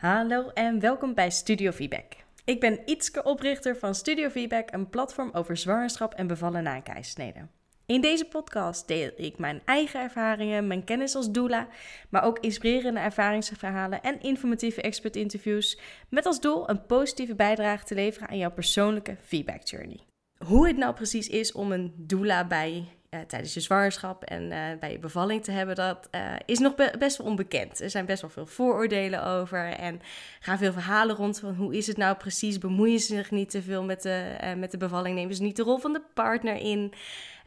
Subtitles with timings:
[0.00, 2.12] Hallo en welkom bij Studio Feedback.
[2.44, 6.82] Ik ben Ietske, oprichter van Studio Feedback, een platform over zwangerschap en bevallen na een
[6.82, 7.46] keizersnede.
[7.86, 11.68] In deze podcast deel ik mijn eigen ervaringen, mijn kennis als doula,
[12.08, 15.78] maar ook inspirerende ervaringsverhalen en informatieve expert-interviews
[16.08, 20.00] met als doel een positieve bijdrage te leveren aan jouw persoonlijke feedback journey.
[20.46, 24.78] Hoe het nou precies is om een doula bij uh, tijdens je zwangerschap en uh,
[24.80, 27.80] bij je bevalling te hebben, dat uh, is nog be best wel onbekend.
[27.80, 30.00] Er zijn best wel veel vooroordelen over en
[30.40, 33.62] gaan veel verhalen rond van hoe is het nou precies, bemoeien ze zich niet te
[33.62, 36.92] veel met de, met de bevalling, nemen ze niet de rol van de partner in.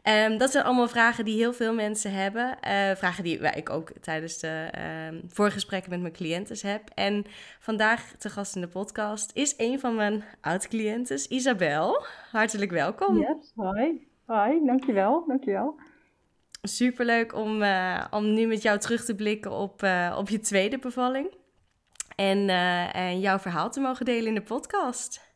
[0.08, 2.58] Um, dat zijn allemaal vragen die heel veel mensen hebben.
[2.96, 6.90] vragen die ik ook tijdens de uh, voorgesprekken met mijn cliënten heb.
[6.94, 7.24] En
[7.60, 12.04] vandaag te gast in de podcast is een van mijn oud-cliëntes, Isabel.
[12.30, 13.18] Hartelijk welkom.
[13.18, 14.12] Yes, hoi.
[14.26, 15.74] Hoi, dankjewel, dankjewel.
[16.62, 20.78] Superleuk om, uh, om nu met jou terug te blikken op, uh, op je tweede
[20.78, 21.34] bevalling.
[22.16, 25.34] En, uh, en jouw verhaal te mogen delen in de podcast.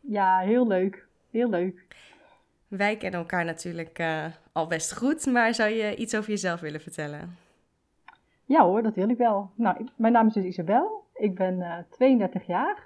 [0.00, 1.06] Ja, heel leuk.
[1.30, 1.86] Heel leuk.
[2.68, 4.00] Wij kennen elkaar natuurlijk
[4.52, 7.36] al best goed, maar zou je iets over jezelf willen vertellen?
[8.44, 9.50] Ja hoor, dat wil ik wel.
[9.54, 11.04] Nou, mijn naam is dus Isabel.
[11.14, 12.82] Ik ben 32 jaar.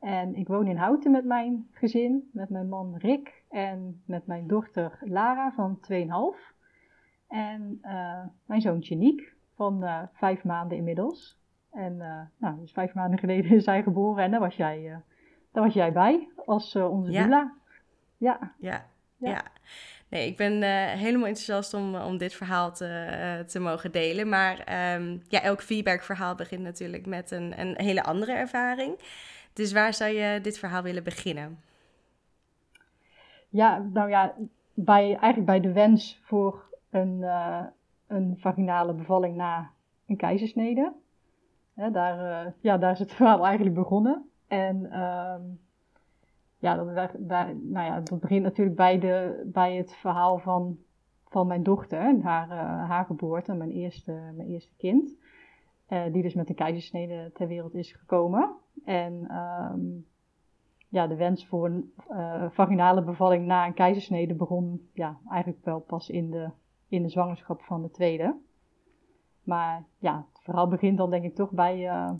[0.00, 4.46] En ik woon in Houten met mijn gezin, met mijn man Rick en met mijn
[4.46, 6.54] dochter Lara van 2,5.
[7.28, 11.38] En uh, mijn zoontje Niek van uh, vijf maanden inmiddels.
[11.70, 15.02] En uh, nou, dus vijf maanden geleden is hij geboren en daar was jij,
[15.52, 17.26] daar was jij bij als onze ja.
[17.26, 17.52] Ja.
[18.16, 18.52] ja.
[18.58, 18.86] ja.
[19.18, 19.42] ja.
[20.08, 20.62] Nee, ik ben
[20.98, 24.28] helemaal enthousiast om, om dit verhaal te, te mogen delen.
[24.28, 24.58] Maar
[24.94, 28.98] um, ja, elk feedback-verhaal begint natuurlijk met een, een hele andere ervaring.
[29.52, 31.58] Dus waar zou je dit verhaal willen beginnen?
[33.54, 34.34] Ja, nou ja,
[34.74, 37.64] bij, eigenlijk bij de wens voor een, uh,
[38.06, 39.70] een vaginale bevalling na
[40.06, 40.92] een keizersnede.
[41.74, 44.28] daar, uh, ja, daar is het verhaal eigenlijk begonnen.
[44.48, 45.60] En um,
[46.58, 50.78] ja, dat, daar, nou ja, dat begint natuurlijk bij, de, bij het verhaal van,
[51.28, 55.14] van mijn dochter, haar, uh, haar geboorte, mijn eerste, mijn eerste kind.
[56.12, 58.50] die dus met een keizersnede ter wereld is gekomen.
[58.84, 60.06] En um,
[60.94, 65.80] ja, de wens voor een uh, vaginale bevalling na een keizersnede begon ja, eigenlijk wel
[65.80, 66.50] pas in de,
[66.88, 68.36] in de zwangerschap van de tweede.
[69.42, 72.10] Maar ja, het verhaal begint dan denk ik toch bij, uh,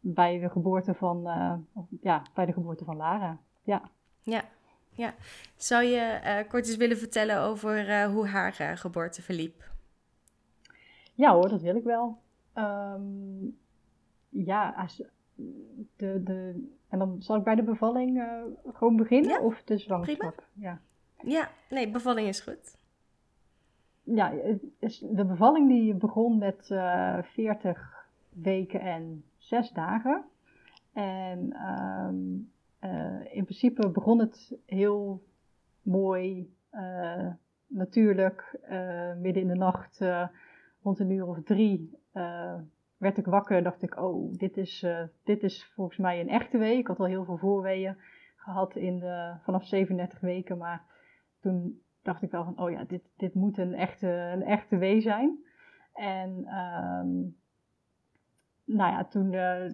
[0.00, 1.54] bij, de geboorte van, uh,
[2.00, 3.38] ja, bij de geboorte van Lara.
[3.62, 3.90] Ja.
[4.22, 4.44] Ja,
[4.90, 5.14] ja.
[5.56, 9.70] Zou je kort eens willen vertellen over hoe haar geboorte verliep?
[11.14, 12.18] Ja hoor, dat wil ik wel.
[12.54, 13.58] Um,
[14.28, 15.02] ja, als,
[15.96, 19.78] de, de, en dan zal ik bij de bevalling uh, gewoon beginnen ja, of de
[19.78, 20.44] zwangerschap?
[20.52, 20.80] Ja.
[21.22, 22.76] ja, nee, bevalling is goed.
[24.02, 24.30] Ja,
[25.00, 30.24] de bevalling die begon met uh, eh, 40 weken en 6 dagen.
[30.92, 32.50] En um,
[32.80, 35.22] uh, in principe begon het heel
[35.82, 36.56] mooi,
[37.66, 38.58] natuurlijk,
[39.20, 40.00] midden in de nacht,
[40.82, 41.98] rond een uur of drie
[42.98, 46.58] werd ik wakker, dacht ik, oh, dit is, uh, dit is volgens mij een echte
[46.58, 46.78] wee.
[46.78, 47.96] Ik had al heel veel voorweeën
[48.36, 50.82] gehad in de, vanaf 37 weken, maar
[51.40, 55.00] toen dacht ik wel van, oh ja, dit, dit moet een echte, een echte wee
[55.00, 55.38] zijn.
[55.94, 57.36] En um,
[58.64, 59.70] nou ja, toen uh,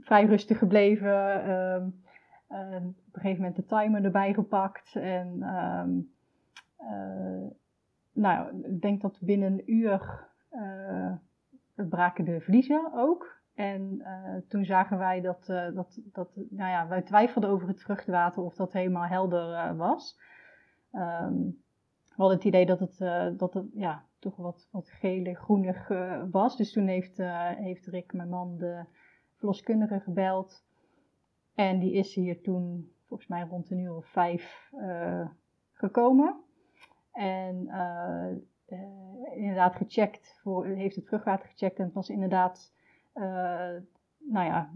[0.00, 1.86] vrij rustig gebleven, uh,
[2.76, 6.10] op een gegeven moment de timer erbij gepakt en um,
[8.12, 10.26] nou, ik denk dat binnen een uur
[11.88, 13.36] braken de vliezen ook.
[13.58, 17.82] En uh, toen zagen wij dat, uh, dat, dat, nou ja, wij twijfelden over het
[17.82, 20.18] vruchtwater of dat helemaal helder uh, was.
[20.92, 21.62] Um,
[22.08, 22.98] we hadden het idee dat het,
[23.38, 25.88] dat het ja, toch wat, wat gelig, groenig
[26.30, 26.56] was.
[26.56, 27.16] Dus toen heeft,
[27.56, 28.84] heeft Rick, mijn man, de
[29.36, 30.64] verloskundige gebeld.
[31.54, 34.72] En die is hier toen, volgens mij rond een uur of vijf,
[35.72, 36.40] gekomen.
[37.12, 37.68] En
[38.68, 38.78] uh,
[39.36, 42.72] inderdaad gecheckt, voor, heeft het vruchtwater gecheckt en het was inderdaad,
[43.14, 43.22] uh,
[44.18, 44.70] nou ja,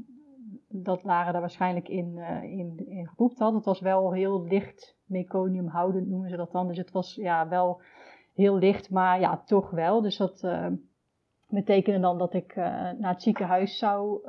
[0.68, 3.54] dat Lara daar waarschijnlijk in, uh, in, in had.
[3.54, 7.80] Het was wel heel licht meconiumhoudend noemen ze dat dan, dus het was ja wel
[8.34, 10.00] heel licht, maar ja, toch wel.
[10.00, 10.46] Dus dat
[11.48, 14.20] betekende dan dat ik naar het ziekenhuis zou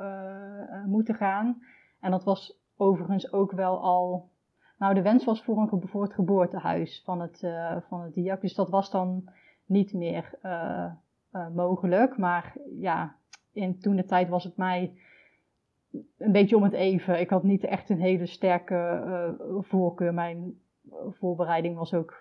[0.86, 1.62] moeten gaan.
[2.00, 4.28] En dat was overigens ook wel al
[4.78, 8.40] nou, de wens was voor, een, voor het geboortehuis van het, uh, van het diak.
[8.40, 9.28] Dus dat was dan
[9.66, 10.86] niet meer uh,
[11.32, 12.16] uh, mogelijk.
[12.16, 13.16] Maar ja,
[13.52, 14.94] in toen de tijd was het mij
[16.18, 17.20] een beetje om het even.
[17.20, 20.14] Ik had niet echt een hele sterke uh, voorkeur.
[20.14, 20.58] Mijn
[21.10, 22.20] voorbereiding was ook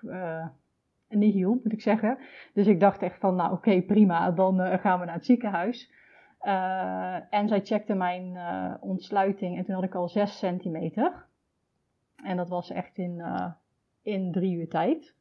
[1.09, 2.17] niet heel, moet ik zeggen.
[2.53, 5.91] Dus ik dacht echt van, nou oké, prima, dan gaan we naar het ziekenhuis.
[7.29, 8.37] en zij checkte mijn
[8.79, 11.25] ontsluiting en toen had ik al 6 centimeter.
[12.23, 13.23] En dat was echt in,
[14.01, 15.15] in drie uur tijd.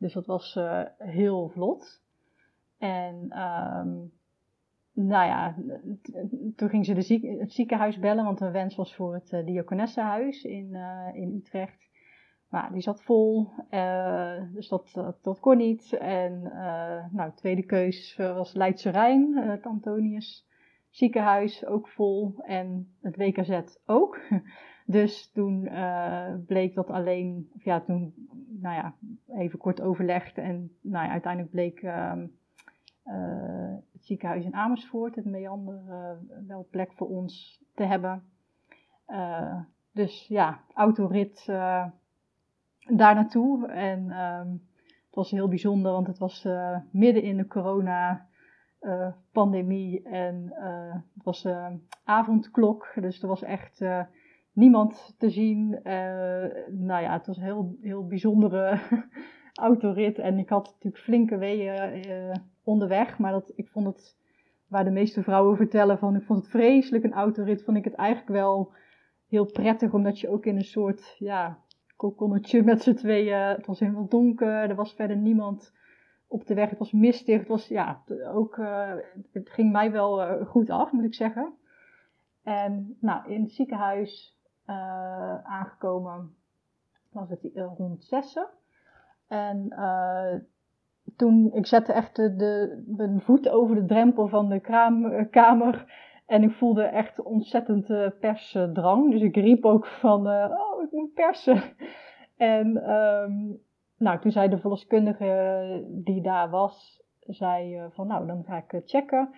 [0.00, 0.58] Dus dat was
[0.98, 2.02] heel vlot.
[2.78, 4.12] En um,
[4.92, 5.54] nou ja,
[6.56, 10.44] toen ging ze de het ziekenhuis bellen, want een wens was voor het uh, Diakonessenhuis
[10.44, 11.88] in, uh, in Utrecht.
[12.48, 13.50] Maar die zat vol,
[14.52, 15.92] dus dat, dat, dat, kon niet.
[15.92, 16.42] En
[17.12, 20.48] nou, tweede keus was Leidse Rijn, het Antonius
[20.90, 22.34] ziekenhuis, ook vol.
[22.42, 24.18] En het WKZ ook.
[24.90, 25.70] Dus toen
[26.46, 28.14] bleek dat alleen, of ja, toen,
[28.48, 28.94] nou ja,
[29.38, 30.38] even kort overlegd.
[30.38, 32.32] En nou ja, uiteindelijk bleek um,
[33.92, 36.10] het ziekenhuis in Amersfoort, het Meander, uh,
[36.46, 38.22] wel plek voor ons te hebben.
[39.92, 41.94] Dus ja, autorit daar
[43.14, 43.68] naartoe.
[43.68, 44.68] En um,
[45.06, 46.48] het was heel bijzonder, want het was
[46.90, 50.02] midden in de corona-pandemie.
[50.02, 50.52] en
[51.14, 51.48] het was
[52.04, 53.84] avondklok, dus er was echt
[54.60, 55.80] niemand te zien.
[56.70, 58.80] nou ja, het was een heel, heel bijzondere
[59.54, 60.18] autorit.
[60.18, 63.18] En ik had natuurlijk flinke weeën onderweg.
[63.18, 64.16] Maar dat, ik vond het,
[64.66, 67.94] waar de meeste vrouwen vertellen van, ik vond het vreselijk een autorit, vond ik het
[67.94, 68.72] eigenlijk wel
[69.28, 69.92] heel prettig.
[69.92, 71.58] Omdat je ook in een soort, ja,
[71.96, 75.72] kokonnetje met z'n tweeën, het was helemaal donker, er was verder niemand
[76.28, 76.70] op de weg.
[76.70, 78.02] Het was mistig, het was, ja,
[78.34, 78.92] ook, uh,
[79.32, 81.52] het ging mij wel goed af, moet ik zeggen.
[82.42, 84.39] En nou, in het ziekenhuis
[85.42, 86.34] aangekomen
[87.10, 88.46] was het rond zessen.
[89.28, 89.68] En
[91.16, 96.08] toen, ik zette echt de, mijn voet over de drempel van de kraam, kamer.
[96.26, 99.10] En ik voelde echt ontzettend persdrang.
[99.10, 101.62] Dus ik riep ook van, oh, ik moet persen.
[102.36, 103.60] En um,
[103.96, 109.34] nou, toen zei de verloskundige die daar was, zei van, nou, dan ga ik checken.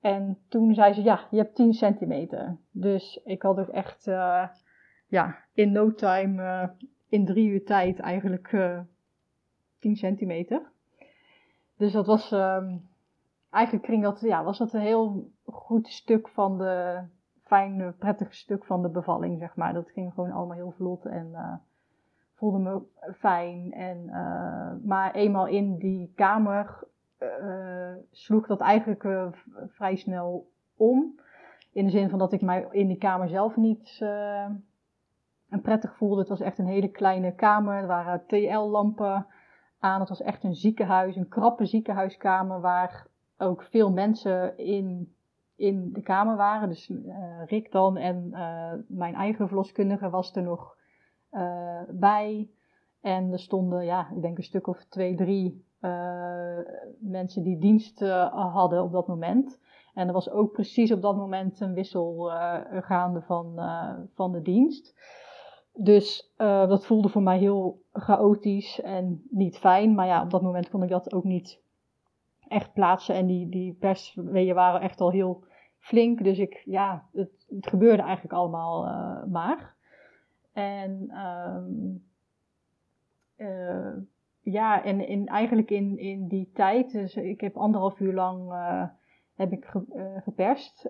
[0.00, 2.56] En toen zei ze, ja, je hebt 10 centimeter.
[2.70, 4.06] Dus ik had ook echt,
[5.08, 6.70] ja, in no time,
[7.08, 8.48] in drie uur tijd eigenlijk
[9.78, 10.62] 10 centimeter.
[11.76, 12.88] Dus dat was, um,
[13.50, 17.02] eigenlijk ging dat, ja, was dat een heel goed stuk van de,
[17.48, 19.72] fijn, prettig stuk van de bevalling, zeg maar.
[19.72, 21.54] Dat ging gewoon allemaal heel vlot en uh,
[22.34, 22.80] voelde me
[23.18, 23.72] fijn.
[23.72, 26.86] En, uh, maar eenmaal in die kamer
[27.22, 29.32] uh, sloeg dat eigenlijk
[29.68, 31.20] vrij snel om.
[31.72, 34.02] In de zin van dat ik mij in die kamer zelf niet
[35.62, 36.20] prettig voelde.
[36.20, 37.74] Het was echt een hele kleine kamer.
[37.74, 39.26] Er waren TL-lampen
[39.78, 40.00] aan.
[40.00, 43.06] Het was echt een ziekenhuis, een krappe ziekenhuiskamer waar
[43.38, 45.14] ook veel mensen in,
[45.56, 46.68] in de kamer waren.
[46.68, 50.76] Dus uh, Rick dan en uh, mijn eigen verloskundige was er nog
[51.32, 52.48] uh, bij.
[53.00, 55.66] En er stonden, ja, ik denk een stuk of twee, drie
[56.98, 58.00] mensen die dienst
[58.30, 59.60] hadden op dat moment.
[59.94, 62.30] En er was ook precies op dat moment een wissel
[62.80, 63.60] gaande van,
[64.14, 64.94] van de dienst.
[65.80, 69.94] Dus uh, dat voelde voor mij heel chaotisch en niet fijn.
[69.94, 71.60] Maar ja, op dat moment kon ik dat ook niet
[72.48, 73.14] echt plaatsen.
[73.14, 75.44] En die, die persweeën waren echt al heel
[75.78, 76.24] flink.
[76.24, 79.74] Dus ik, ja, het, het gebeurde eigenlijk allemaal uh, maar.
[80.52, 82.04] En um,
[83.36, 83.96] uh,
[84.40, 88.52] ja, en in, eigenlijk in, in die tijd, dus ik heb anderhalf uur lang
[89.34, 90.88] heb ik ge, geperst.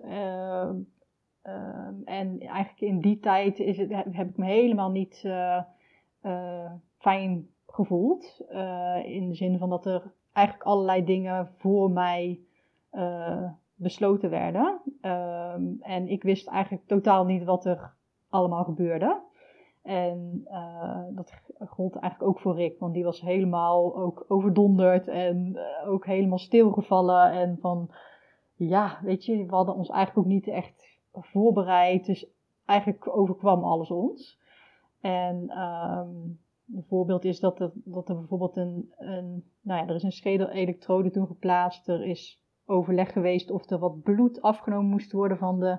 [1.41, 5.61] Ehm, en eigenlijk in die tijd is het, heb ik me helemaal niet uh,
[6.23, 8.41] uh, fijn gevoeld.
[8.51, 12.39] Uh, in de zin van dat er eigenlijk allerlei dingen voor mij
[13.75, 14.81] besloten werden.
[15.01, 17.93] Ehm, en ik wist eigenlijk totaal niet wat er
[18.29, 19.21] allemaal gebeurde.
[19.81, 20.47] En
[21.11, 26.37] dat gold eigenlijk ook voor Rick, want die was helemaal ook overdonderd en ook helemaal
[26.37, 27.31] stilgevallen.
[27.31, 27.91] En van,
[28.55, 32.05] ja, weet je, we hadden ons eigenlijk ook niet echt voorbereid.
[32.05, 32.27] Dus
[32.65, 34.39] eigenlijk overkwam alles ons.
[35.01, 36.39] En um,
[36.75, 40.11] een voorbeeld is dat er, dat er bijvoorbeeld een, een, nou ja, er is een
[40.11, 41.87] schedelelektrode toen geplaatst.
[41.87, 45.77] Er is overleg geweest of er wat bloed afgenomen moest worden van de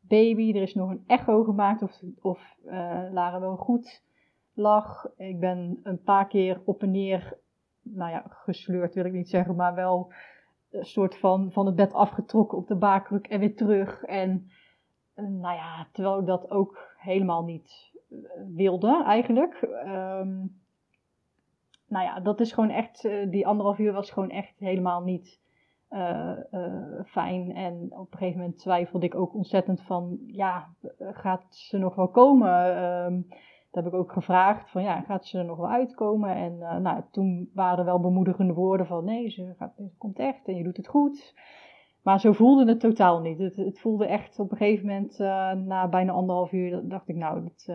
[0.00, 0.52] baby.
[0.52, 2.72] Er is nog een echo gemaakt of, of uh,
[3.10, 4.02] Lara wel goed
[4.54, 5.06] lag.
[5.16, 7.38] Ik ben een paar keer op en neer,
[7.82, 10.12] nou ja, gesleurd wil ik niet zeggen, maar wel
[10.72, 14.02] een soort van van het bed afgetrokken op de baarkruk en weer terug.
[14.02, 14.50] En
[15.14, 18.16] nou ja, terwijl ik dat ook helemaal niet eh,
[18.54, 19.62] wilde eigenlijk.
[19.86, 20.60] Um,
[21.88, 25.40] nou ja, dat is gewoon echt, uh, die anderhalf uur was gewoon echt helemaal niet
[27.04, 27.54] fijn.
[27.54, 32.08] En op een gegeven moment twijfelde ik ook ontzettend van, ja, gaat ze nog wel
[32.08, 32.82] komen?
[33.04, 33.26] Um,
[33.72, 36.34] dat heb ik ook gevraagd van, ja, gaat ze er nog wel uitkomen?
[36.34, 40.48] En nou, toen waren er wel bemoedigende woorden van, nee, ze, gaat, ze komt echt
[40.48, 41.34] en je doet het goed.
[42.02, 43.38] maar zo voelde het totaal niet.
[43.38, 45.18] Het, het voelde echt op een gegeven moment,
[45.66, 47.68] na bijna anderhalf uur, dacht ik nou, dit,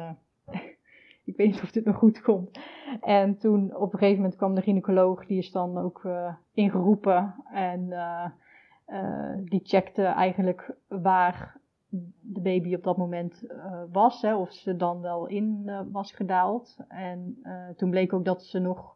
[1.30, 2.60] ik weet niet of dit nog goed komt.
[3.01, 6.08] En toen op een gegeven moment kwam de gynaecoloog, die is dan ook
[6.54, 7.36] ingeroepen.
[7.54, 7.89] En
[9.44, 11.60] die checkte eigenlijk waar
[12.22, 16.12] de baby op dat moment uh, was, hè, of ze dan wel in uh, was
[16.12, 16.77] gedaald.
[16.88, 18.96] En uh, toen bleek ook dat ze nog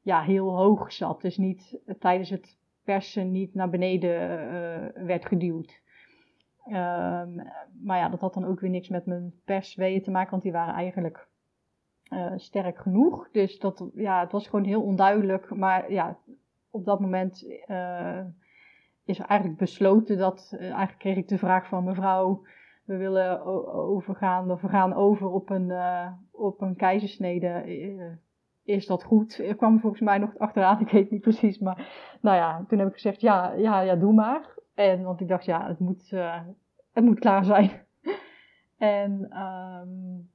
[0.00, 4.18] ja, heel hoog zat, dus niet tijdens het persen niet naar beneden
[5.06, 5.82] werd geduwd.
[6.66, 7.34] Um,
[7.82, 10.52] maar ja, dat had dan ook weer niks met mijn persweeën te maken, want die
[10.52, 11.28] waren eigenlijk
[12.36, 13.30] sterk genoeg.
[13.30, 15.54] Dus dat, ja, het was gewoon heel onduidelijk.
[15.54, 16.18] Maar ja,
[16.70, 17.46] op dat moment
[19.10, 22.42] is eigenlijk besloten dat, uh, eigenlijk kreeg ik de vraag van mevrouw,
[22.84, 27.62] we willen overgaan, we gaan over op een, uh, op een keizersnede.
[27.66, 28.04] Uh,
[28.64, 29.38] is dat goed?
[29.38, 31.88] Er kwam volgens mij nog achteraan, ik weet niet precies, maar
[32.20, 34.58] nou ja, toen heb ik gezegd, ja, ja, ja, doe maar.
[34.74, 36.10] En, want ik dacht, ja, het moet,
[36.92, 37.70] het moet klaar zijn.
[38.78, 40.30] en um,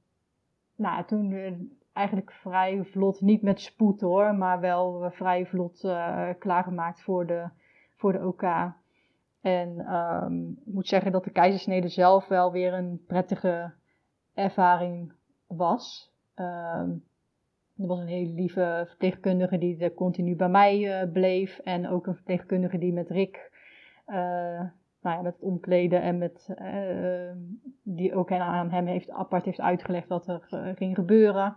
[0.76, 5.80] nou, toen eigenlijk vrij vlot, niet met spoed hoor, maar wel vrij vlot
[6.38, 7.48] klaargemaakt voor de
[8.06, 8.72] voor de OK.
[9.40, 13.72] En um, ik moet zeggen dat de keizersnede zelf wel weer een prettige
[14.34, 15.12] ervaring
[15.46, 16.12] was.
[16.36, 17.04] Um,
[17.76, 21.58] er was een hele lieve verpleegkundige die er continu bij mij uh, bleef.
[21.58, 23.50] En ook een verpleegkundige die met Rick,
[24.06, 24.16] uh,
[25.00, 27.32] nou ja, met het omkleden en met, uh,
[27.82, 31.56] die ook aan hem heeft, apart heeft uitgelegd wat er ging gebeuren.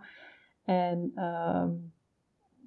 [0.64, 1.92] En um,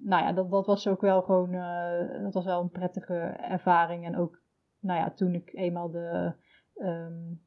[0.03, 3.15] nou ja, dat, dat was ook wel gewoon, uh, dat was wel een prettige
[3.49, 4.05] ervaring.
[4.05, 4.41] En ook,
[4.79, 6.33] nou ja, toen ik eenmaal de,
[6.75, 7.41] um,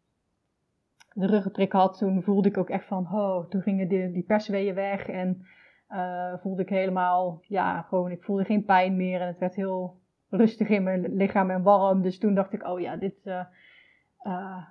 [1.12, 4.74] de ruggenprik had, toen voelde ik ook echt van, oh, toen gingen die, die persweeën
[4.74, 5.08] weg.
[5.08, 5.46] En
[5.88, 9.20] uh, voelde ik helemaal, ja, gewoon, ik voelde geen pijn meer.
[9.20, 12.02] En het werd heel rustig in mijn lichaam en warm.
[12.02, 13.44] Dus toen dacht ik, oh ja, dit, uh,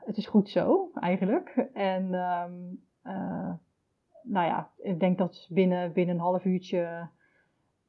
[0.06, 1.70] het is goed zo, eigenlijk.
[1.74, 2.84] En, um,
[4.24, 7.10] nou ja, ik denk dat binnen, binnen een half uurtje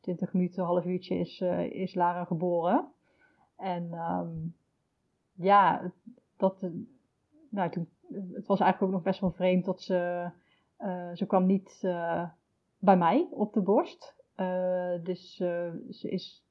[0.07, 2.89] 20 minuten, half uurtje is, uh, is Lara geboren.
[3.57, 4.55] En um,
[5.33, 5.93] ja,
[6.37, 6.67] dat,
[7.51, 7.89] nou, toen,
[8.33, 10.31] het was eigenlijk ook nog best wel vreemd dat ze,
[10.81, 11.79] uh, ze kwam niet
[12.79, 14.15] bij mij op de borst.
[15.03, 15.37] dus
[15.91, 16.45] ze is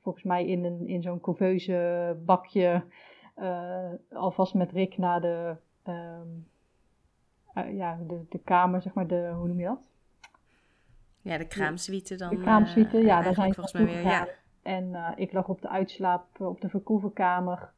[0.00, 2.84] volgens mij in, een, in zo'n couveuse bakje
[4.12, 6.46] alvast met Rick naar de, um,
[7.76, 9.93] ja, de, de kamer, zeg maar, de, hoe noem je dat?
[11.24, 12.30] Ja, de kraamsuite dan.
[12.30, 14.02] De kraamsuite, uh, ja, daar zijn volgens mij weer.
[14.02, 14.28] Ja.
[14.62, 17.72] En uh, ik lag op de uitslaap eh, op de verkoevenkamer.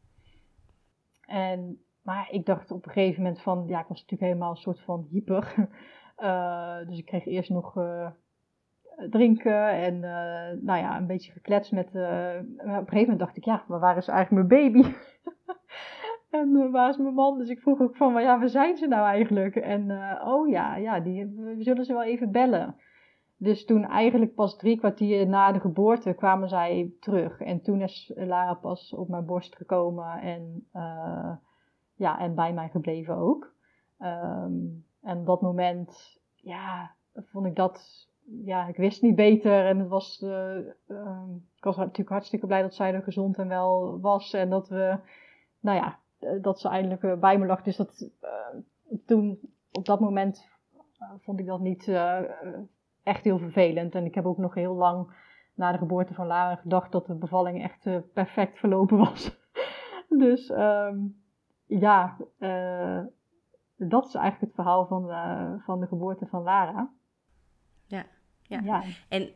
[1.27, 4.57] En, maar ik dacht op een gegeven moment van, ja, ik was natuurlijk helemaal een
[4.57, 5.55] soort van hyper.
[6.19, 7.75] Uh, dus ik kreeg eerst nog
[9.11, 10.01] drinken en
[10.65, 11.87] nou ja, een beetje gekletst met.
[11.87, 14.95] op een gegeven moment dacht ik, ja, maar waar is eigenlijk mijn baby?
[16.39, 17.39] en waar is mijn man?
[17.39, 19.57] Dus ik vroeg ook van, ja, waar zijn ze nou eigenlijk?
[19.57, 19.91] En
[20.25, 22.77] oh ja, ja, die, we zullen ze wel even bellen.
[23.39, 27.41] Dus toen eigenlijk pas drie kwartier na de geboorte kwamen zij terug.
[27.41, 31.37] En toen is Lara pas op mijn borst gekomen en, uh,
[31.95, 33.55] ja, en bij mij gebleven ook.
[33.99, 38.09] Um, en op dat moment, ja, vond ik dat,
[38.45, 39.67] ja, ik wist niet beter.
[39.67, 40.57] En het was, uh,
[40.89, 44.33] um, ik was natuurlijk hartstikke blij dat zij er gezond en wel was.
[44.33, 44.99] En dat we,
[45.61, 45.99] nou ja,
[46.41, 47.63] dat ze eindelijk bij me lag.
[47.63, 48.11] Dus dat,
[49.07, 49.39] toen,
[49.73, 50.49] op dat moment,
[51.21, 51.87] vond ik dat niet
[53.07, 53.95] echt heel vervelend.
[53.95, 55.15] En ik heb ook nog heel lang
[55.55, 59.39] na de geboorte van Lara gedacht dat de bevalling echt uh, perfect verlopen was.
[60.09, 61.23] dus um,
[61.67, 63.01] ja, uh,
[63.77, 66.93] dat is eigenlijk het verhaal van, uh, van de geboorte van Lara.
[67.87, 68.07] Ja,
[68.43, 68.61] ja.
[68.65, 68.83] ja.
[69.09, 69.29] En,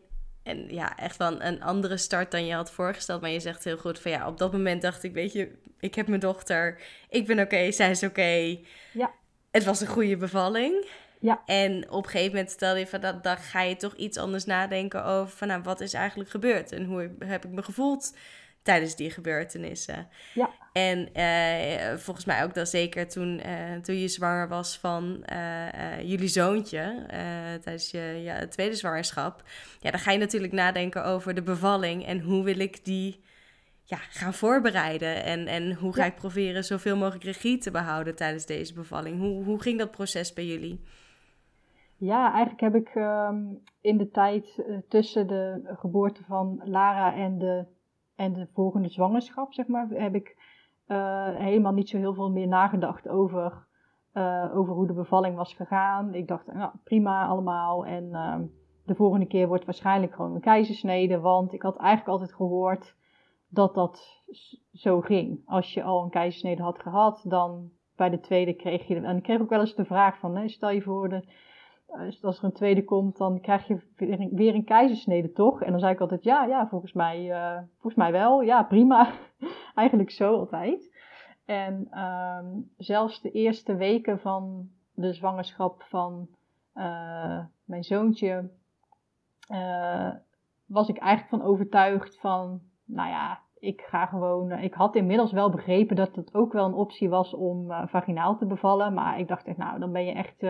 [0.42, 3.20] en ja, echt wel een andere start dan je had voorgesteld.
[3.20, 5.94] Maar je zegt heel goed van ja, op dat moment dacht ik, weet je, ik
[5.94, 8.20] heb mijn dochter, ik ben oké, okay, zij is oké.
[8.20, 8.66] Okay.
[8.92, 9.12] Ja.
[9.50, 10.88] Het was een goede bevalling.
[11.20, 11.42] Ja.
[11.46, 14.44] En op een gegeven moment stel je van dat, dan ga je toch iets anders
[14.44, 18.16] nadenken over van nou, wat is eigenlijk gebeurd en hoe heb ik me gevoeld
[18.62, 20.08] tijdens die gebeurtenissen.
[20.34, 20.50] Ja.
[20.72, 26.00] En uh, volgens mij ook dan zeker toen, uh, toen je zwanger was van uh,
[26.02, 27.04] jullie zoontje
[27.62, 29.42] tijdens je ja, tweede zwangerschap.
[29.80, 33.20] Ja, dan ga je natuurlijk nadenken over de bevalling en hoe wil ik die
[33.84, 35.24] ja, gaan voorbereiden.
[35.24, 36.10] En, en hoe ga ja.
[36.10, 39.18] ik proberen zoveel mogelijk regie te behouden tijdens deze bevalling.
[39.18, 40.80] Hoe, hoe ging dat proces bij jullie?
[42.00, 47.38] Ja, eigenlijk heb ik um, in de tijd uh, tussen de geboorte van Lara en
[47.38, 47.66] de,
[48.14, 50.36] en de volgende zwangerschap, zeg maar, heb ik
[50.86, 53.66] uh, helemaal niet zo heel veel meer nagedacht over,
[54.14, 56.14] uh, over hoe de bevalling was gegaan.
[56.14, 57.86] Ik dacht, nou, prima allemaal.
[57.86, 58.36] En uh,
[58.84, 62.96] de volgende keer wordt waarschijnlijk gewoon een keizersnede, want ik had eigenlijk altijd gehoord
[63.48, 64.22] dat dat
[64.72, 65.42] zo ging.
[65.46, 69.00] Als je al een keizersnede had gehad, dan bij de tweede kreeg je...
[69.00, 71.24] En ik kreeg ook wel eens de vraag van, hè, stel je voor, de,
[72.22, 73.80] als er een tweede komt, dan krijg je
[74.30, 75.62] weer een, keizersnede, toch?
[75.62, 78.40] En dan zei ik altijd, ja, ja, volgens mij, uh, volgens mij wel.
[78.40, 79.12] Ja, prima.
[79.74, 80.98] Eigenlijk zo altijd.
[81.44, 86.28] En um, zelfs de eerste weken van de zwangerschap van
[86.74, 88.50] uh, mijn zoontje,
[90.66, 94.52] was ik eigenlijk van overtuigd van, nou ja, ik ga gewoon.
[94.52, 98.46] Ik had inmiddels wel begrepen dat het ook wel een optie was om vaginaal te
[98.46, 98.94] bevallen.
[98.94, 100.42] Maar ik dacht echt, nou, dan ben je echt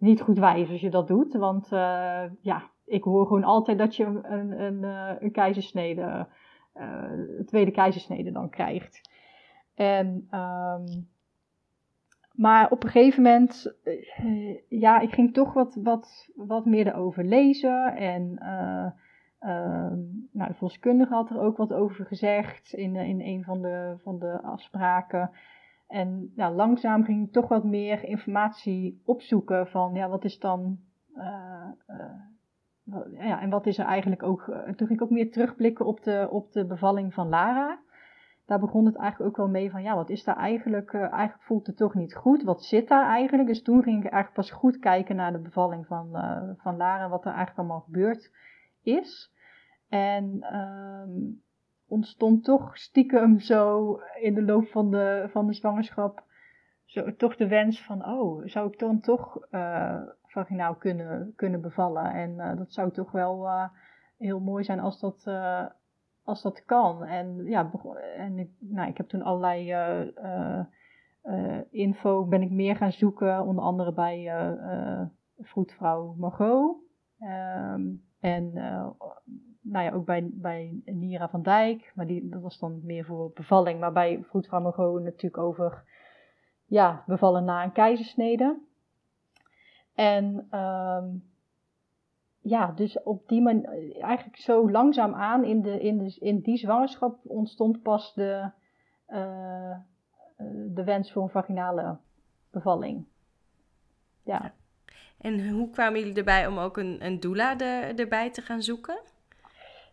[0.00, 1.32] niet goed wijs als je dat doet.
[1.32, 4.82] Want uh, ja, ik hoor gewoon altijd dat je een, een,
[5.24, 6.26] een keizersnede,
[6.74, 9.00] een tweede keizersnede dan krijgt.
[9.74, 11.08] En, um,
[12.32, 13.74] maar op een gegeven moment,
[14.68, 17.96] ja, ik ging toch wat, wat, wat meer erover lezen.
[17.96, 18.90] En uh,
[20.32, 24.18] nou, de volkskundige had er ook wat over gezegd in, in een van de, van
[24.18, 25.30] de afspraken.
[25.90, 30.78] En nou, langzaam ging ik toch wat meer informatie opzoeken van ja, wat is dan.
[31.16, 34.44] Uh, uh, ja, en wat is er eigenlijk ook.
[34.44, 37.78] toen ging ik ook meer terugblikken op de, op de bevalling van Lara.
[38.46, 40.94] Daar begon het eigenlijk ook wel mee van ja, wat is daar eigenlijk.
[40.94, 42.42] eigenlijk voelt het toch niet goed.
[42.42, 43.48] Wat zit daar eigenlijk?
[43.48, 46.08] Dus toen ging ik eigenlijk pas goed kijken naar de bevalling van,
[46.56, 47.08] van Lara.
[47.08, 48.30] Wat er eigenlijk allemaal gebeurt
[48.82, 49.32] is.
[49.88, 51.42] En um,
[51.90, 56.24] ontstond toch stiekem zo in de loop van de, van de zwangerschap
[56.84, 62.12] zo, toch de wens van, oh, zou ik dan toch uh, vaginaal kunnen, kunnen bevallen?
[62.12, 63.68] En uh, dat zou toch wel uh,
[64.18, 65.26] heel mooi zijn als dat,
[66.24, 67.04] als dat kan.
[67.04, 67.70] En ja,
[68.16, 69.74] en ik, nou, ik heb toen allerlei
[71.70, 74.32] info, ben ik meer gaan zoeken, onder andere bij
[75.38, 76.76] vroedvrouw Margot.
[77.20, 78.52] Um, en
[79.70, 83.30] nou ja, ook bij, bij Nira van Dijk, maar die, dat was dan meer voor
[83.34, 83.80] bevalling.
[83.80, 85.84] Maar bij vroedvrouw Margot natuurlijk over
[86.64, 88.58] ja, bevallen na een keizersnede.
[89.94, 91.24] En um,
[92.40, 96.56] ja, dus op die manier, eigenlijk zo langzaam aan in, de, in, de, in die
[96.56, 98.50] zwangerschap ontstond pas de,
[99.08, 99.76] uh,
[100.66, 101.98] de wens voor een vaginale
[102.50, 103.06] bevalling.
[104.24, 104.52] Ja.
[105.18, 109.00] En hoe kwamen jullie erbij om ook een, een doula de, erbij te gaan zoeken?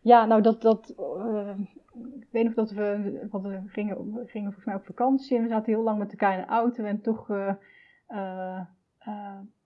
[0.07, 1.59] Ja, nou dat, dat uh,
[2.19, 5.49] ik weet nog dat we, want we gingen, gingen volgens mij op vakantie en we
[5.49, 7.53] zaten heel lang met elkaar in de auto en toch uh,
[8.09, 8.59] uh,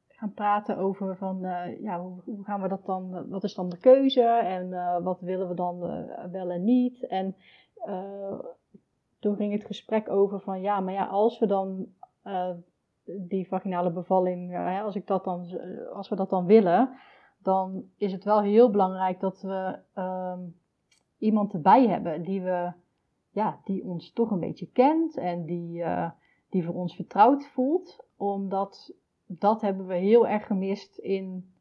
[0.07, 1.39] gaan praten over van,
[1.81, 4.69] ja, hoe, gaan we dat dan, wat is dan de keuze en
[5.03, 5.79] wat willen we dan
[6.31, 7.07] wel en niet.
[7.07, 7.35] En
[9.19, 11.87] toen ging het gesprek over van, ja, maar ja, als we dan
[13.03, 15.59] die vaginale bevalling, als, ik dat dan,
[15.93, 16.89] als we dat dan willen,
[17.43, 20.55] dan is het wel heel belangrijk dat we um,
[21.17, 22.71] iemand erbij hebben die, we,
[23.29, 26.09] ja, die ons toch een beetje kent en die, uh,
[26.49, 28.05] die voor ons vertrouwd voelt.
[28.17, 28.93] Omdat
[29.25, 31.53] dat hebben we heel erg gemist in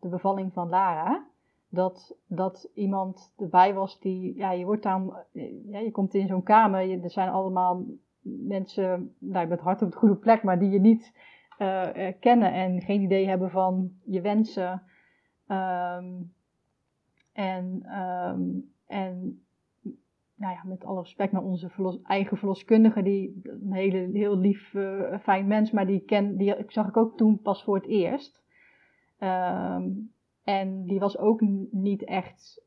[0.00, 1.26] de bevalling van Lara.
[1.68, 5.16] Dat, dat iemand erbij was die, ja, je wordt dan,
[5.66, 7.84] ja, je komt in zo'n kamer, je, er zijn allemaal
[8.24, 11.12] mensen, nou, met hart op de goede plek, maar die je niet
[11.58, 11.88] uh,
[12.20, 14.82] kennen en geen idee hebben van je wensen.
[15.48, 16.32] Um,
[17.32, 19.44] en, um, en
[20.34, 24.72] nou ja, met alle respect naar onze verlos, eigen verloskundige, die een hele, heel lief,
[24.72, 28.42] uh, fijn mens, maar die, ken, die zag ik ook toen pas voor het eerst.
[29.18, 30.12] Um,
[30.44, 32.62] en die was ook niet echt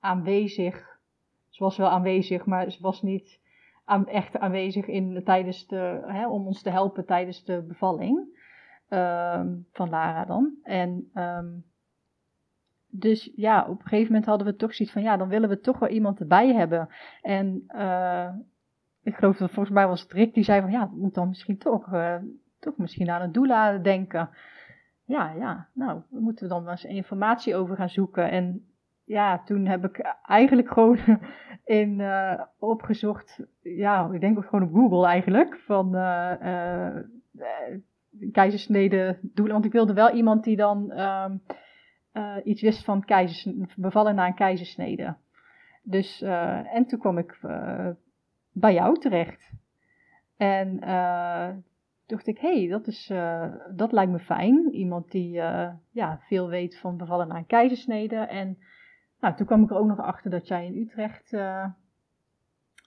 [0.00, 1.00] aanwezig.
[1.48, 3.40] Ze was wel aanwezig, maar ze was niet
[3.84, 8.40] aan, echt aanwezig in, tijdens de, hè, om ons te helpen tijdens de bevalling.
[8.92, 10.54] Um, van Lara dan.
[10.62, 11.64] En um,
[12.94, 15.60] dus ja, op een gegeven moment hadden we toch zoiets van, ja, dan willen we
[15.60, 16.88] toch wel iemand erbij hebben.
[17.22, 18.28] En uh,
[19.02, 21.58] ik geloof dat volgens mij was het Rick die zei van, ja, moet dan misschien
[21.58, 22.16] toch, uh,
[22.58, 24.30] toch misschien aan een doula denken.
[25.04, 28.30] Ja, ja, nou, moeten we dan wel eens informatie over gaan zoeken.
[28.30, 28.66] En
[29.04, 30.98] ja, toen heb ik eigenlijk gewoon
[31.64, 35.94] in uh, opgezocht, ja, ik denk ook gewoon op Google eigenlijk, van
[38.32, 39.48] keizersnede doen.
[39.48, 41.42] Want ik wilde wel iemand die dan um,
[42.12, 45.16] uh, iets wist van keizers, bevallen na een keizersnede.
[45.82, 47.88] Dus, uh, en toen kwam ik uh,
[48.52, 49.52] bij jou terecht.
[50.36, 50.80] En
[52.06, 53.06] dacht ik, hé, hey, dat, is,
[53.74, 54.72] dat lijkt me fijn.
[54.72, 55.32] Iemand die
[55.90, 58.16] ja, veel weet van bevallen na een keizersnede.
[58.16, 58.58] En
[59.20, 61.36] nou, toen kwam ik er ook nog achter dat jij in Utrecht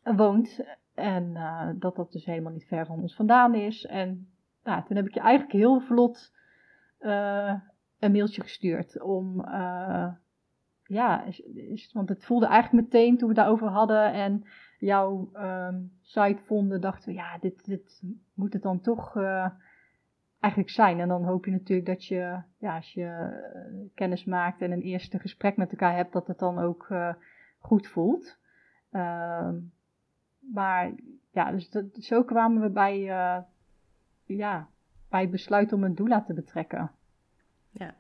[0.03, 0.65] woont.
[0.93, 1.33] En
[1.79, 3.85] dat dat dus helemaal niet ver van ons vandaan is.
[3.85, 4.27] En
[4.65, 6.33] nou, toen heb ik je eigenlijk heel vlot
[6.99, 7.53] uh,
[7.99, 10.11] een mailtje gestuurd om, uh,
[10.83, 14.45] ja, is, want het voelde eigenlijk meteen toen we daarover hadden en
[14.79, 18.01] jouw ehm, site vonden, dachten we, ja, dit, dit
[18.33, 19.49] moet het dan toch uh,
[20.39, 20.99] eigenlijk zijn.
[20.99, 25.19] En dan hoop je natuurlijk dat je, ja, als je kennis maakt en een eerste
[25.19, 26.87] gesprek met elkaar hebt, dat het dan ook
[27.59, 28.37] goed voelt.
[28.91, 29.55] Ehm,
[30.53, 30.93] maar
[31.31, 33.11] ja, dus dat, zo kwamen we bij,
[34.25, 34.69] ja,
[35.09, 36.91] bij het besluit om een doula te betrekken.
[37.71, 37.95] Ja.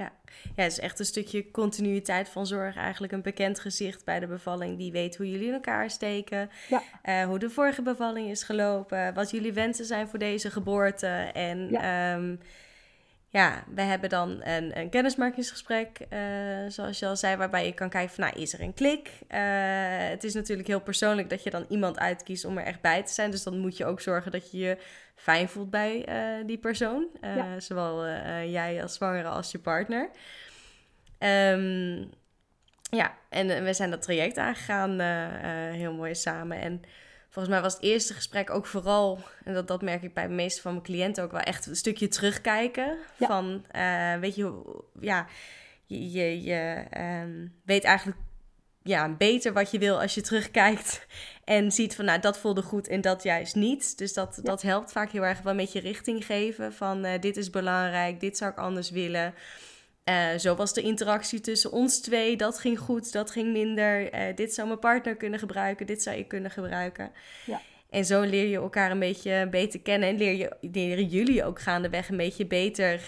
[0.00, 0.12] Ja.
[0.56, 2.76] ja, het is echt een stukje continuïteit van zorg.
[2.76, 6.50] Eigenlijk een bekend gezicht bij de bevalling die weet hoe jullie in elkaar steken.
[6.68, 6.82] Ja.
[7.04, 9.14] Uh, hoe de vorige bevalling is gelopen.
[9.14, 11.06] Wat jullie wensen zijn voor deze geboorte.
[11.32, 12.40] En ja, um,
[13.32, 16.18] ja we hebben dan een, een kennismakingsgesprek, uh,
[16.68, 19.08] zoals je al zei, waarbij je kan kijken van, nou, is er een klik?
[19.28, 19.38] Uh,
[20.08, 23.12] het is natuurlijk heel persoonlijk dat je dan iemand uitkiest om er echt bij te
[23.12, 23.30] zijn.
[23.30, 24.78] Dus dan moet je ook zorgen dat je je
[25.14, 27.06] fijn voelt bij uh, die persoon.
[27.58, 28.06] Zowel
[28.44, 30.10] jij als zwangere als je partner.
[31.18, 32.10] Um,
[32.90, 35.00] ja, en we zijn dat traject aangegaan
[35.74, 36.60] heel mooi samen.
[36.60, 36.82] En
[37.30, 40.34] volgens mij was het eerste gesprek ook vooral, en dat, dat merk ik bij de
[40.34, 42.96] meeste van mijn cliënten ook wel echt een stukje terugkijken.
[43.16, 43.26] Ja.
[43.26, 43.64] Van,
[44.20, 44.62] weet je,
[45.00, 45.26] ja,
[45.86, 46.84] je, je, je
[47.22, 48.18] um, weet eigenlijk
[48.82, 51.06] ja, beter wat je wil als je terugkijkt
[51.44, 53.98] en ziet van, nou, dat voelde goed en dat juist niet.
[53.98, 57.36] Dus dat, dat helpt vaak heel erg wel met je richting geven van, uh, dit
[57.36, 59.34] is belangrijk, dit zou ik anders willen.
[60.10, 64.14] Uh, zo was de interactie tussen ons twee, dat ging goed, dat ging minder.
[64.14, 67.10] Uh, dit zou mijn partner kunnen gebruiken, dit zou ik kunnen gebruiken.
[67.46, 67.60] Ja.
[67.90, 71.60] En zo leer je elkaar een beetje beter kennen en leer je, leren jullie ook
[71.60, 73.00] gaandeweg een beetje beter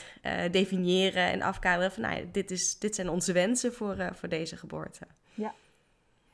[0.51, 5.07] definiëren en afkaderen van, nou, dit, is, dit zijn onze wensen voor, voor deze geboorte.
[5.35, 5.55] Ja,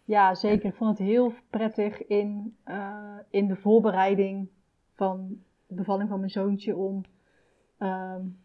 [0.04, 0.68] ja, zeker.
[0.68, 4.48] Ik vond het heel prettig in, uh, in de voorbereiding
[4.94, 7.04] van de bevalling van mijn zoontje om.
[7.78, 8.38] Um,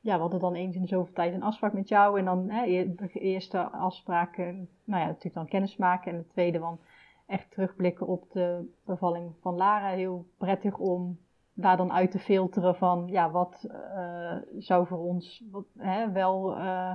[0.00, 2.18] ja, we hadden dan eens in de zoveel tijd een afspraak met jou.
[2.18, 6.12] En dan hè, de eerste afspraak, nou ja, natuurlijk dan kennis maken.
[6.12, 6.78] En de tweede dan
[7.26, 9.88] echt terugblikken op de bevalling van Lara.
[9.88, 11.18] Heel prettig om
[11.54, 16.58] daar dan uit te filteren van, ja, wat uh, zou voor ons wat, hè, wel
[16.58, 16.92] uh,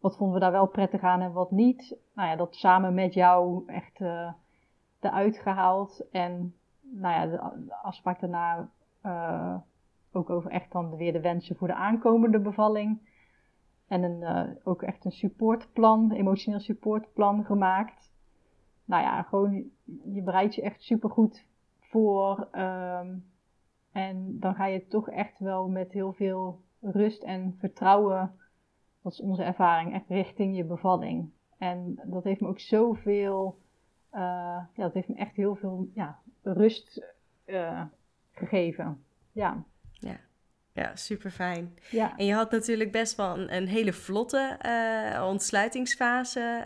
[0.00, 1.96] wat vonden we daar wel prettig aan en wat niet.
[2.14, 4.32] Nou ja, dat samen met jou echt uh,
[5.00, 6.04] eruit gehaald.
[6.10, 8.68] En nou ja, de, afspraak daarna
[10.16, 12.98] ook over echt dan weer de wensen voor de aankomende bevalling.
[13.88, 18.12] En een, uh, ook echt een supportplan, emotioneel supportplan gemaakt.
[18.84, 19.70] Nou ja, gewoon,
[20.04, 21.46] je bereidt je echt supergoed
[21.80, 22.48] voor.
[22.52, 23.24] Um,
[23.92, 28.34] en dan ga je toch echt wel met heel veel rust en vertrouwen
[29.06, 31.30] dat is onze ervaring, echt richting je bevalling.
[31.58, 33.58] En dat heeft me ook zoveel,
[34.12, 34.20] uh,
[34.72, 37.82] ja, dat heeft me echt heel veel ja, rust uh,
[38.30, 39.04] gegeven.
[39.32, 39.64] Ja.
[39.98, 40.20] Ja.
[40.72, 41.78] Ja, super fijn.
[41.90, 42.14] Ja.
[42.16, 46.62] En je had natuurlijk best wel een, een hele vlotte uh, ontsluitingsfase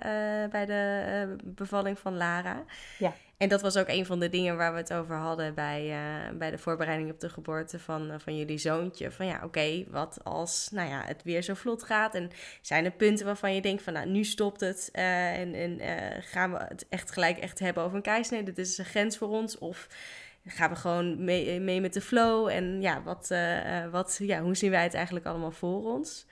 [0.51, 2.65] bij de bevalling van Lara.
[2.99, 3.15] Ja.
[3.37, 5.97] En dat was ook een van de dingen waar we het over hadden bij,
[6.35, 9.11] bij de voorbereiding op de geboorte van, van jullie zoontje.
[9.11, 12.15] Van ja, oké, okay, wat als nou ja, het weer zo vlot gaat?
[12.15, 14.89] En zijn er punten waarvan je denkt van nou, nu stopt het.
[14.93, 15.81] En en
[16.23, 18.53] gaan we het echt gelijk echt hebben over een keisnede?
[18.53, 19.59] Dit is een grens voor ons.
[19.59, 19.89] Of
[20.45, 22.49] gaan we gewoon mee, mee met de flow?
[22.49, 23.35] En ja, wat,
[23.91, 26.27] wat, ja, hoe zien wij het eigenlijk allemaal voor ons?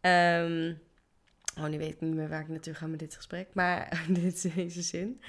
[0.00, 0.80] Um,
[1.60, 3.48] Oh, nu weet ik niet meer waar ik naartoe ga met dit gesprek.
[3.52, 5.20] Maar dit is deze zin.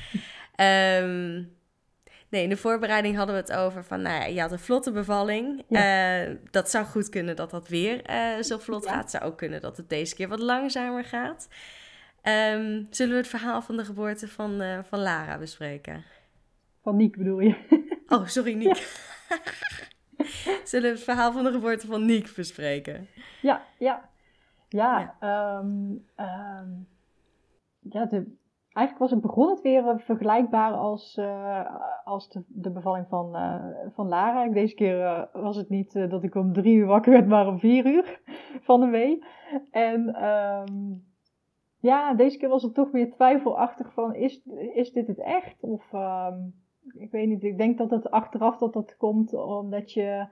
[1.04, 1.56] Um,
[2.30, 4.02] nee, in de voorbereiding hadden we het over van...
[4.02, 5.64] Nou ja, je had een vlotte bevalling.
[5.70, 8.92] Uh, dat zou goed kunnen dat dat weer uh, zo vlot ja.
[8.92, 9.12] gaat.
[9.12, 11.48] zou ook kunnen dat het deze keer wat langzamer gaat.
[12.24, 16.04] Um, zullen we het verhaal van de geboorte van, uh, van Lara bespreken?
[16.84, 17.56] Van Niek bedoel je?
[18.10, 18.76] Oh, sorry, Niek.
[20.64, 23.08] zullen we het verhaal van de geboorte van Niek bespreken?
[23.42, 24.10] Ja, ja.
[24.70, 25.58] Ja, ja.
[25.60, 26.88] Um, um,
[27.80, 28.36] ja de,
[28.72, 31.66] eigenlijk was het begon het weer uh, vergelijkbaar als, uh,
[32.04, 34.50] als de, de, bevalling van, uh, van Lara.
[34.50, 37.86] Deze keer was het niet dat ik om drie uur wakker werd, maar om vier
[37.86, 38.22] uur
[38.68, 39.24] van de wee.
[39.72, 41.06] En um,
[41.80, 44.42] ja, deze keer was het toch weer twijfelachtig van, is,
[44.74, 45.64] is dit het echt?
[45.64, 45.92] Of
[46.94, 50.28] ik weet niet, ik denk dat het achteraf dat dat komt omdat je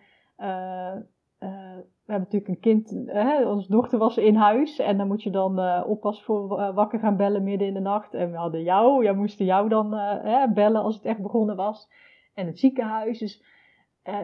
[2.05, 5.29] we hebben natuurlijk een kind, hè, onze dochter was in huis en dan moet je
[5.29, 8.13] dan uh, oppassen voor wakker gaan bellen midden in de nacht.
[8.13, 11.89] En we hadden jou, jij moesten jou dan hè, bellen als het echt begonnen was.
[12.33, 13.19] En het ziekenhuis.
[13.19, 13.43] Dus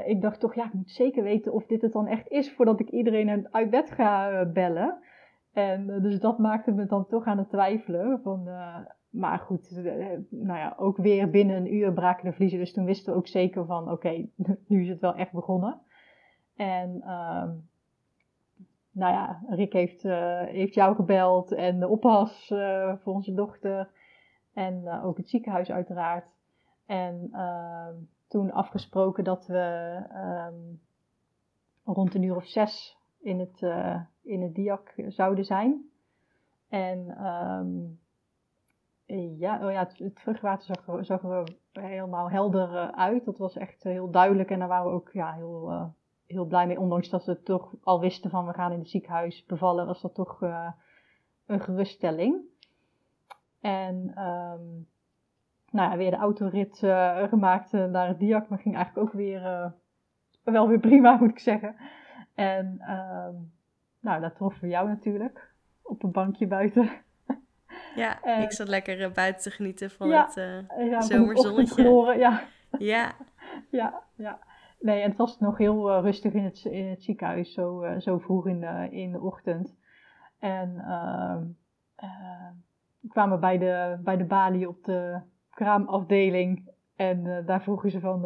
[0.06, 2.80] ik dacht toch, ja, ik moet zeker weten of dit het dan echt is voordat
[2.80, 4.98] ik iedereen uit bed ga bellen.
[5.54, 8.22] En dus dat maakte me dan toch aan het twijfelen.
[8.22, 8.50] Van,
[9.12, 9.72] maar goed,
[10.30, 12.60] nou ja, ook weer binnen een uur braken de vliezen.
[12.60, 14.28] Dus toen wisten we ook zeker van, oké,
[14.68, 15.82] nu is het wel echt begonnen.
[16.56, 17.50] En uh,
[18.92, 20.04] nou ja, Rick heeft,
[20.52, 22.48] heeft jou gebeld en de oppas
[23.02, 23.90] voor onze dochter.
[24.54, 26.26] En ook het ziekenhuis uiteraard.
[26.86, 27.96] En ehm,
[28.28, 30.56] toen afgesproken dat we ehm,
[31.84, 33.62] rond een uur of zes in het,
[34.22, 35.90] in het diak zouden zijn.
[36.70, 38.00] En um,
[39.20, 43.26] ja, oh ja, het, vruchtwater zag er, helemaal helder uh, uit.
[43.26, 45.86] Dat was echt heel duidelijk en daar waren we ook ja, heel, uh,
[46.28, 46.80] heel blij mee.
[46.80, 50.16] Ondanks dat we toch al wisten van we gaan in het ziekenhuis bevallen, was dat
[50.16, 50.42] toch
[51.46, 52.36] een geruststelling.
[53.62, 54.88] En um,
[55.72, 56.78] nou ja, weer de autorit
[57.30, 59.74] gemaakt naar het diak, maar ging eigenlijk ook weer
[60.44, 61.76] wel weer prima, moet ik zeggen.
[62.36, 63.52] En um,
[64.00, 66.90] nou, daar troffen we jou natuurlijk op een bankje buiten.
[67.96, 71.84] Ja, ik zat lekker uh, buiten te genieten van het uh, ja, zomerzonnetje.
[72.18, 72.42] Ja.
[72.78, 73.12] ja.
[73.80, 74.40] ja, ja.
[74.80, 78.48] Nee, en het was nog heel rustig in het, in het ziekenhuis, zo, zo vroeg
[78.48, 79.76] in de, in de ochtend.
[80.40, 81.44] En ehm,
[83.00, 86.70] we kwamen bij de, bij de balie op de kraamafdeling.
[86.96, 88.22] En daar vroegen ze van,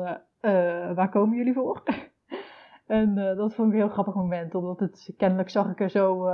[0.96, 1.84] waar komen jullie voor?
[2.88, 6.30] en dat vond ik een heel grappig moment, omdat het kennelijk zag ik er zo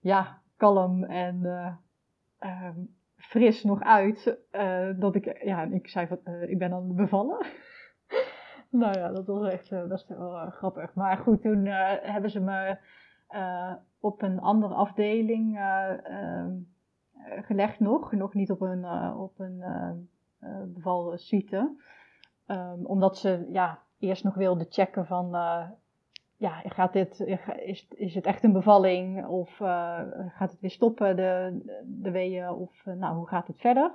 [0.00, 1.72] ja, kalm en uh,
[3.16, 4.38] fris nog uit.
[4.52, 7.46] Uh, dat ik, ja, ik zei van, uh, ik ben het bevallen.
[8.70, 10.94] nou ja, dat was echt best wel grappig.
[10.94, 11.64] Maar goed, toen
[12.02, 12.76] hebben ze me
[14.00, 16.52] op een andere afdeling ehm,
[17.22, 18.12] gelegd nog.
[18.12, 18.84] Nog niet op een,
[19.16, 19.62] op een
[20.74, 21.82] bevalsuite.
[22.46, 25.30] Um, omdat ze ja, eerst nog wilden checken van
[26.36, 27.20] ja, gaat dit,
[27.56, 32.50] is, is het echt een bevalling of uh, gaat het weer stoppen, de, de weeën,
[32.50, 33.92] of uh, nou, hoe gaat het verder?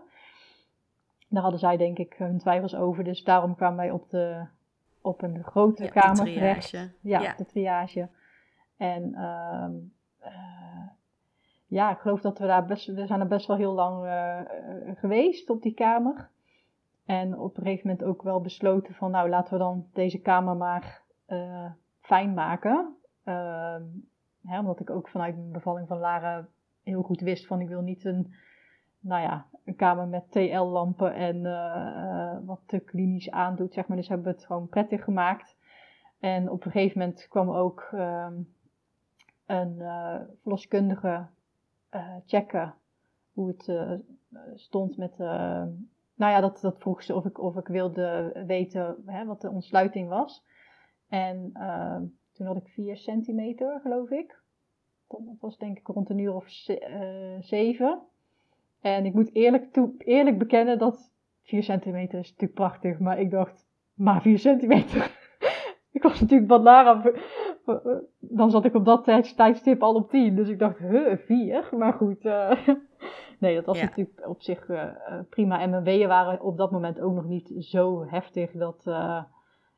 [1.27, 4.45] Daar hadden zij denk ik hun twijfels over, dus daarom kwamen wij op, de,
[5.01, 6.69] op een grote ja, kamer terecht.
[7.01, 8.07] Ja, ja, de triage.
[8.77, 9.69] En uh,
[11.67, 14.07] ja, ik geloof dat we daar best, we zijn er best wel heel lang
[14.95, 16.29] geweest op die kamer.
[17.05, 20.55] En op een gegeven moment ook wel besloten van, nou laten we dan deze kamer
[20.55, 21.01] maar
[22.09, 22.95] fijn maken.
[23.23, 23.83] Ehm,
[24.41, 26.47] omdat ik ook vanuit mijn bevalling van Lara
[26.83, 28.33] heel goed wist van ik wil niet een,
[28.99, 33.97] nou ja, een kamer met TL-lampen en uh, wat te klinisch aandoet, zeg maar.
[33.97, 35.57] Dus hebben we het gewoon prettig gemaakt.
[36.19, 38.33] En op een gegeven moment kwam ook ehm,
[39.45, 41.27] een uh, verloskundige
[42.25, 42.73] checken
[43.33, 43.71] hoe het
[44.55, 49.25] stond met nou ja, dat, dat vroeg ze of ik, of ik wilde weten hè,
[49.25, 50.43] wat de ontsluiting was.
[51.09, 51.95] En uh,
[52.33, 54.39] toen had ik 4 centimeter, geloof ik.
[55.07, 56.77] Dat was denk ik rond een uur of uh,
[57.39, 57.99] zeven.
[58.81, 61.11] En ik moet eerlijk, toe, eerlijk bekennen dat
[61.43, 62.99] 4 centimeter is natuurlijk prachtig.
[62.99, 65.17] Maar ik dacht, maar 4 centimeter.
[65.91, 67.21] ik was natuurlijk wat langer.
[68.19, 69.03] Dan zat ik op dat
[69.35, 70.35] tijdstip al op 10.
[70.35, 71.69] Dus ik dacht, huh, 4.
[71.77, 72.25] Maar goed.
[72.25, 72.51] Uh,
[73.39, 73.85] nee, dat was ja.
[73.85, 74.91] natuurlijk op zich uh,
[75.29, 75.61] prima.
[75.61, 78.83] En mijn weeën waren op dat moment ook nog niet zo heftig dat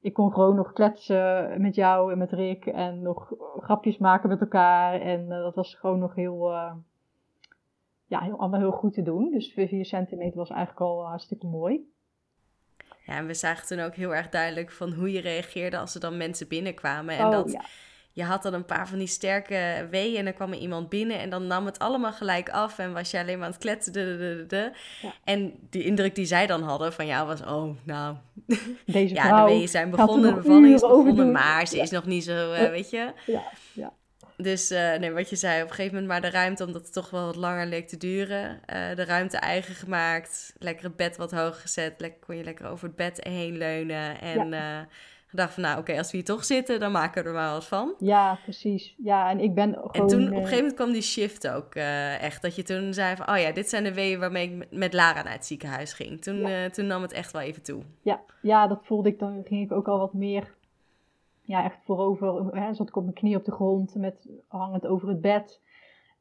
[0.02, 4.42] ik kon gewoon nog kletsen met jou en met Rick en nog grapjes maken met
[4.42, 5.02] elkaar.
[5.02, 6.74] En uh, dat was gewoon nog heel, uh,
[8.06, 9.32] ja, heel, allemaal heel goed te doen.
[9.32, 11.90] Dus 4 centimeter was eigenlijk al hartstikke mooi.
[13.06, 16.02] Ja, en we zagen toen ook heel erg duidelijk van hoe je reageerde als er
[16.02, 17.18] dan mensen binnenkwamen.
[17.18, 17.62] En oh, dat, ja
[18.13, 21.19] je had dan een paar van die sterke weeën en dan kwam er iemand binnen
[21.19, 23.93] en dan nam het allemaal gelijk af en was je alleen maar aan het kletsen.
[23.93, 24.71] De, de, de,
[25.02, 25.13] ja.
[25.24, 28.15] En die indruk die zij dan hadden van jou was, oh nou,
[28.86, 31.84] Deze ja, de weeën zijn begonnen, de bevalling is begonnen, maar ze ja.
[31.84, 33.13] is nog niet zo, uh, weet je.
[33.26, 33.43] Ja,
[33.74, 33.93] ja.
[34.38, 36.93] Dus uh, nee, wat je zei, op een gegeven moment maar de ruimte, omdat het
[36.93, 38.50] toch wel wat langer leek te duren.
[38.50, 42.65] Uh, de ruimte eigen gemaakt, lekker het bed wat hoog gezet, lekker, kon je lekker
[42.65, 44.50] over het bed heen leunen en...
[44.50, 44.88] Ja
[45.32, 47.65] gedacht van, nou oké, als we hier toch zitten, dan maken we er maar wat
[47.65, 47.94] van.
[47.98, 48.96] Ja, precies.
[48.98, 49.91] Ja, en ik ben gewoon...
[49.91, 52.41] En toen, op een gegeven moment kwam die shift ook uh, echt.
[52.41, 55.24] Dat je toen zei van, oh ja, dit zijn de weeën waarmee ik met Lara
[55.24, 56.22] naar het ziekenhuis ging.
[56.22, 56.63] Toen, ja.
[56.63, 57.82] uh, toen nam het echt wel even toe.
[58.02, 59.20] Ja, ja, dat voelde ik.
[59.20, 60.56] Dan ging ik ook al wat meer,
[61.41, 62.56] ja, echt voorover.
[62.56, 65.62] Hè, zat ik op mijn knie op de grond, met hangend over het bed.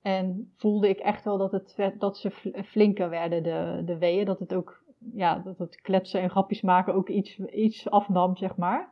[0.03, 2.31] En voelde ik echt wel dat, het, dat ze
[2.67, 4.25] flinker werden, de, de weeën.
[4.25, 4.83] Dat het ook
[5.15, 8.89] ja, dat het kletsen en grapjes maken ook iets, iets afnam, zeg maar.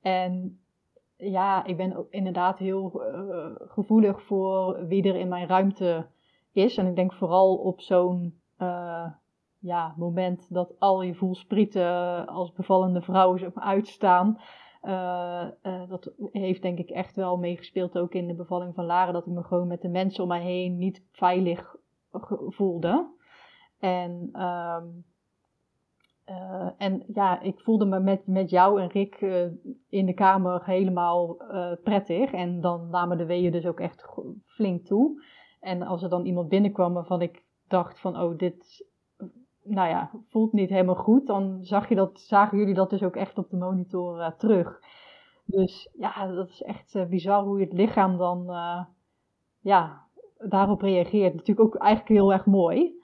[0.00, 0.60] En
[1.16, 6.06] ja, ik ben ook inderdaad heel uh, gevoelig voor wie er in mijn ruimte
[6.52, 6.76] is.
[6.76, 9.06] En ik denk vooral op zo'n uh,
[9.58, 14.40] ja, moment dat al je voelsprieten als bevallende vrouw zeg maar, uitstaan.
[14.82, 15.48] Uh,
[15.88, 19.12] dat heeft denk ik echt wel meegespeeld ook in de bevalling van Lara.
[19.12, 21.76] Dat ik me gewoon met de mensen om mij heen niet veilig
[22.48, 23.18] voelde.
[23.78, 25.04] En um,
[26.30, 29.46] eh, en ja, ik voelde me met, met jou en Rick eh,
[29.88, 32.32] in de kamer helemaal uh, prettig.
[32.32, 34.04] En dan namen de weeën dus ook echt
[34.46, 35.22] flink toe.
[35.60, 38.86] En als er dan iemand binnenkwam waarvan ik dacht van, oh, dit
[39.62, 43.16] nou ja, voelt niet helemaal goed, dan zag je dat, zagen jullie dat dus ook
[43.16, 44.80] echt op de monitor terug.
[45.44, 48.44] Dus ja, dat is echt bizar hoe je het lichaam dan
[49.60, 50.04] ja,
[50.38, 51.34] daarop reageert.
[51.34, 52.99] Natuurlijk ook eigenlijk heel erg mooi.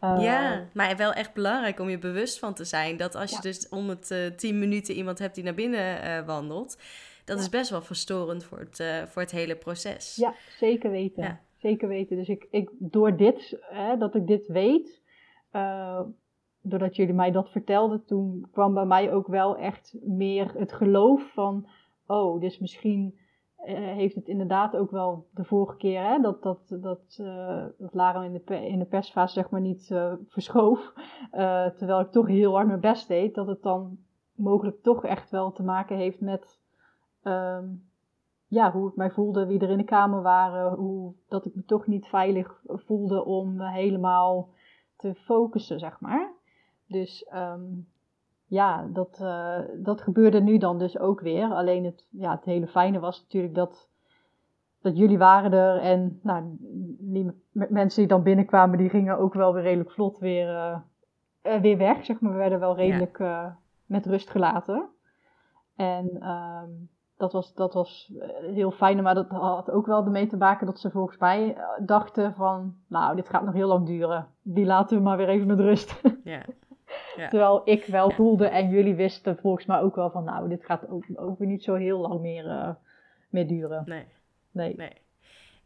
[0.00, 3.40] Ja, eh, maar wel echt belangrijk om je bewust van te zijn dat als je
[3.40, 6.78] dus om het uh, tien minuten iemand hebt die naar binnen uh, wandelt,
[7.24, 10.16] dat is best wel verstorend voor het, voor het hele proces.
[10.16, 11.40] Ja, zeker weten.
[11.56, 12.16] Zeker weten.
[12.16, 15.00] Dus ik, ik, door dit, hè, dat ik dit weet,
[16.62, 21.32] doordat jullie mij dat vertelden, toen kwam bij mij ook wel echt meer het geloof
[21.32, 21.68] van,
[22.06, 23.19] oh, dus misschien
[23.68, 28.22] heeft het inderdaad ook wel de vorige keer, hè, dat, dat, dat, uh, dat Lara
[28.22, 30.92] in de, in de persfase zeg maar niet uh, verschoof,
[31.78, 33.98] terwijl ik toch heel hard mijn best deed, dat het dan
[34.34, 36.60] mogelijk toch echt wel te maken heeft met
[37.22, 37.88] um,
[38.50, 41.64] ja, hoe ik mij voelde, wie er in de kamer waren, hoe, dat ik me
[41.64, 44.48] toch niet veilig voelde om helemaal
[44.96, 46.32] te focussen, zeg maar.
[46.86, 47.88] Dus um,
[48.50, 51.52] ja, dat, uh, dat gebeurde nu dan dus ook weer.
[51.52, 53.88] Alleen het, ja, het hele fijne was natuurlijk dat,
[54.80, 55.80] dat jullie waren er.
[55.80, 56.44] En nou,
[56.98, 60.48] die mensen die dan binnenkwamen, die gingen ook wel weer redelijk vlot weer,
[61.42, 62.04] uh, weer weg.
[62.04, 62.32] Zeg maar.
[62.32, 63.58] We werden wel redelijk ja.
[63.86, 64.88] met rust gelaten.
[65.76, 68.12] En um, dat was, dat was
[68.54, 69.02] heel fijn.
[69.02, 72.74] Maar dat had ook wel ermee te maken dat ze volgens mij dachten van...
[72.86, 74.26] Nou, dit gaat nog heel lang duren.
[74.42, 76.00] Die laten we maar weer even met rust.
[76.24, 76.42] Ja.
[77.28, 80.88] Terwijl ik wel voelde en jullie wisten volgens mij ook wel van, nou, dit gaat
[80.88, 82.70] ook, ook weer niet zo heel lang meer, uh,
[83.28, 83.82] meer duren.
[83.86, 84.04] Nee.
[84.50, 84.74] nee.
[84.76, 84.92] Nee.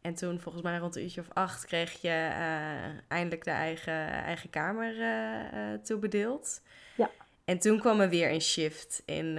[0.01, 4.09] En toen, volgens mij rond een uurtje of acht, kreeg je uh, eindelijk de eigen,
[4.09, 6.62] eigen kamer uh, toebedeeld.
[6.97, 7.11] Ja.
[7.45, 9.38] En toen kwam er weer een shift in,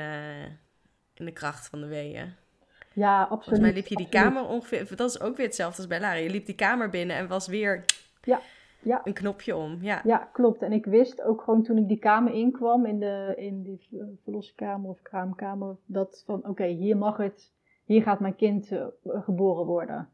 [1.14, 2.34] in de kracht van de weeën.
[2.94, 3.44] Ja, absoluut.
[3.44, 4.96] Volgens mij liep je die kamer ongeveer...
[4.96, 6.14] Dat is ook weer hetzelfde als bij Lara.
[6.14, 7.86] Je liep die kamer binnen en was weer...
[8.24, 8.42] Ja
[8.86, 9.02] ja.
[9.04, 9.78] een knopje om.
[9.82, 10.02] Ja.
[10.04, 10.62] ja, klopt.
[10.62, 13.88] En ik wist ook gewoon toen ik die kamer inkwam, in, de, in die
[14.24, 17.54] verlossenkamer of kraamkamer, dat van oké, hier mag het,
[17.86, 20.10] hier gaat mijn kind uh, geboren worden.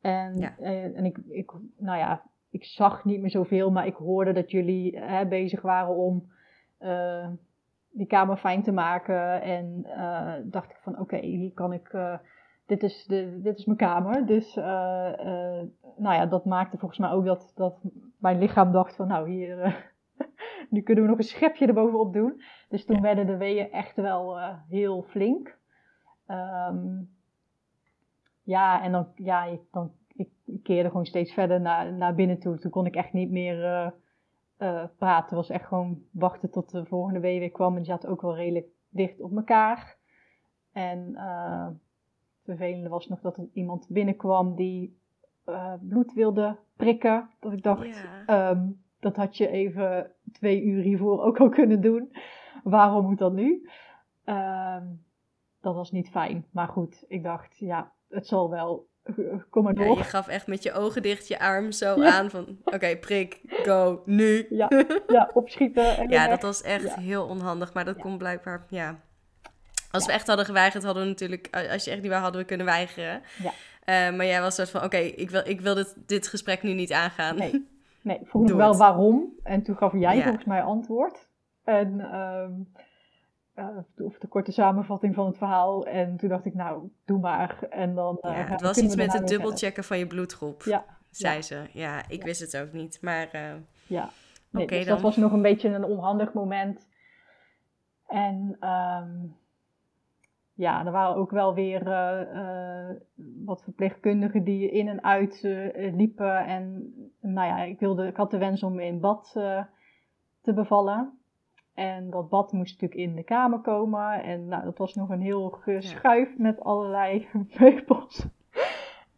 [0.00, 0.58] En, ja.
[0.58, 4.50] en, en, ik, ik, nou ja, ik zag niet meer zoveel, maar ik hoorde dat
[4.50, 6.30] jullie hè, bezig waren om
[6.80, 7.28] uh,
[7.90, 9.42] die kamer fijn te maken.
[9.42, 11.92] En uh, dacht ik van oké, okay, hier kan ik
[12.66, 14.26] dit is, de, dit is mijn kamer.
[14.26, 15.62] Dus uh, uh,
[15.96, 17.78] nou ja, dat maakte volgens mij ook dat, dat
[18.18, 19.74] mijn lichaam dacht van nou hier, uh,
[20.70, 22.42] nu kunnen we nog een schepje erbovenop doen.
[22.68, 25.58] Dus toen werden de weeën echt wel heel flink.
[26.28, 27.14] Um,
[28.42, 30.28] ja, en dan, ja, ik, dan, ik
[30.62, 32.58] keerde gewoon steeds verder naar, naar binnen toe.
[32.58, 33.92] Toen kon ik echt niet meer
[34.96, 35.24] praten.
[35.24, 37.72] Het was echt gewoon wachten tot de volgende wee weer kwam.
[37.72, 39.96] En die zat ook wel redelijk dicht op elkaar.
[40.72, 41.16] En
[42.46, 44.98] vervelende was nog dat er iemand binnenkwam die
[45.46, 47.30] uh, bloed wilde prikken.
[47.40, 48.66] Dat ik dacht, ehm,
[49.00, 52.16] dat had je even twee uur hiervoor ook al kunnen doen.
[52.62, 53.68] Waarom moet dat nu?
[54.24, 55.04] Um,
[55.60, 56.46] dat was niet fijn.
[56.50, 58.88] Maar goed, ik dacht, ja, het zal wel.
[59.50, 59.84] Kom maar door.
[59.84, 63.40] Ja, je gaf echt met je ogen dicht je arm zo aan van, oké, prik,
[63.46, 64.46] go, nu.
[64.50, 64.68] Ja,
[65.06, 65.96] ja opschieten.
[65.96, 67.74] En ja, dat was echt heel onhandig.
[67.74, 69.00] Maar dat komt blijkbaar, ja,
[69.90, 72.46] als we echt hadden geweigerd, hadden we natuurlijk, als je echt niet wou, hadden we
[72.46, 73.22] kunnen weigeren.
[73.42, 73.52] Ja.
[73.86, 76.72] Uh, maar jij was soort van, oké, ik wil, ik wil dit, dit gesprek nu
[76.72, 77.36] niet aangaan.
[77.36, 77.68] Nee,
[78.02, 79.32] nee vroeg me wel waarom.
[79.42, 81.28] En toen gaf jij volgens mij antwoord.
[81.64, 81.98] En,
[83.56, 85.86] uh, of de korte samenvatting van het verhaal.
[85.86, 87.62] En toen dacht ik, nou, doe maar.
[87.70, 90.84] En dan, uh, ja, het was iets met het dubbelchecken van je bloedgroep, ja.
[91.10, 91.66] zei ze.
[91.72, 92.98] Ja, ik wist het ook niet.
[93.00, 93.28] Maar
[93.86, 94.08] ja,
[94.50, 96.88] nee, dus dat was nog een beetje een onhandig moment.
[98.06, 98.56] En...
[98.60, 99.36] Um,
[100.56, 102.96] ja, er waren ook wel weer uh,
[103.44, 106.46] wat verpleegkundigen die in en uit uh, liepen.
[106.46, 109.30] En nou ja, ik, wilde, ik had de wens om in bad
[110.42, 111.18] te bevallen.
[111.74, 114.22] En dat bad moest natuurlijk in de kamer komen.
[114.22, 118.26] En nou, dat was nog een heel geschuif met allerlei meubels.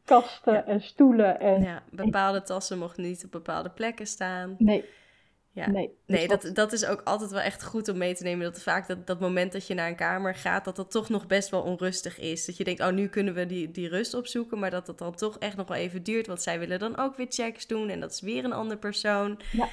[0.04, 1.40] Kasten en stoelen.
[1.40, 1.62] En...
[1.62, 4.54] Ja, bepaalde tassen mochten niet op bepaalde plekken staan.
[4.58, 4.84] Nee,
[5.58, 5.70] ja.
[5.70, 8.44] Nee, nee dat, dat is ook altijd wel echt goed om mee te nemen.
[8.44, 11.26] Dat vaak dat, dat moment dat je naar een kamer gaat, dat dat toch nog
[11.26, 12.46] best wel onrustig is.
[12.46, 14.58] Dat je denkt, oh, nu kunnen we die, die rust opzoeken.
[14.58, 16.26] Maar dat het dan toch echt nog wel even duurt.
[16.26, 17.88] Want zij willen dan ook weer checks doen.
[17.88, 19.40] En dat is weer een andere persoon.
[19.52, 19.68] Ja,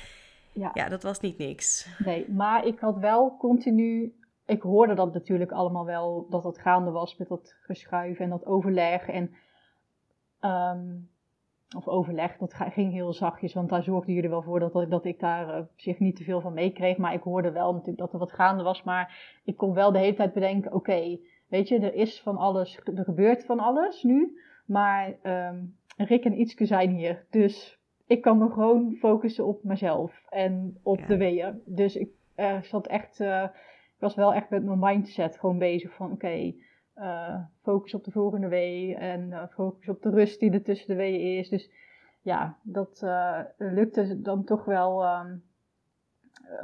[0.52, 0.72] ja.
[0.74, 1.88] ja dat was niet niks.
[2.06, 4.16] Nee, maar ik had wel continu.
[4.46, 8.46] Ik hoorde dat natuurlijk allemaal wel, dat dat gaande was met dat geschuiven en dat
[8.46, 9.08] overleg.
[9.08, 9.36] En
[10.42, 11.10] um,
[11.76, 15.20] of overleg, dat ging heel zachtjes, want daar zorgden jullie wel voor dat, dat ik
[15.20, 16.98] daar uh, zich niet te veel van meekreeg.
[16.98, 20.00] Maar ik hoorde wel natuurlijk dat er wat gaande was, maar ik kon wel de
[20.00, 24.40] hele tijd bedenken, oké, weet je, er is van alles, er gebeurt van alles nu,
[24.66, 30.24] maar um, Rick en Ietske zijn hier, dus ik kan me gewoon focussen op mezelf
[30.30, 31.62] en op de weeën.
[31.66, 33.44] Dus ik uh, zat echt, uh,
[33.96, 36.54] ik was wel echt met mijn mindset gewoon bezig van, oké,
[36.98, 40.88] uh, focus op de volgende wee en uh, focus op de rust die er tussen
[40.88, 41.50] de weeën is.
[41.50, 41.70] Dus
[42.22, 45.44] ja, dat uh, lukte dan toch wel um,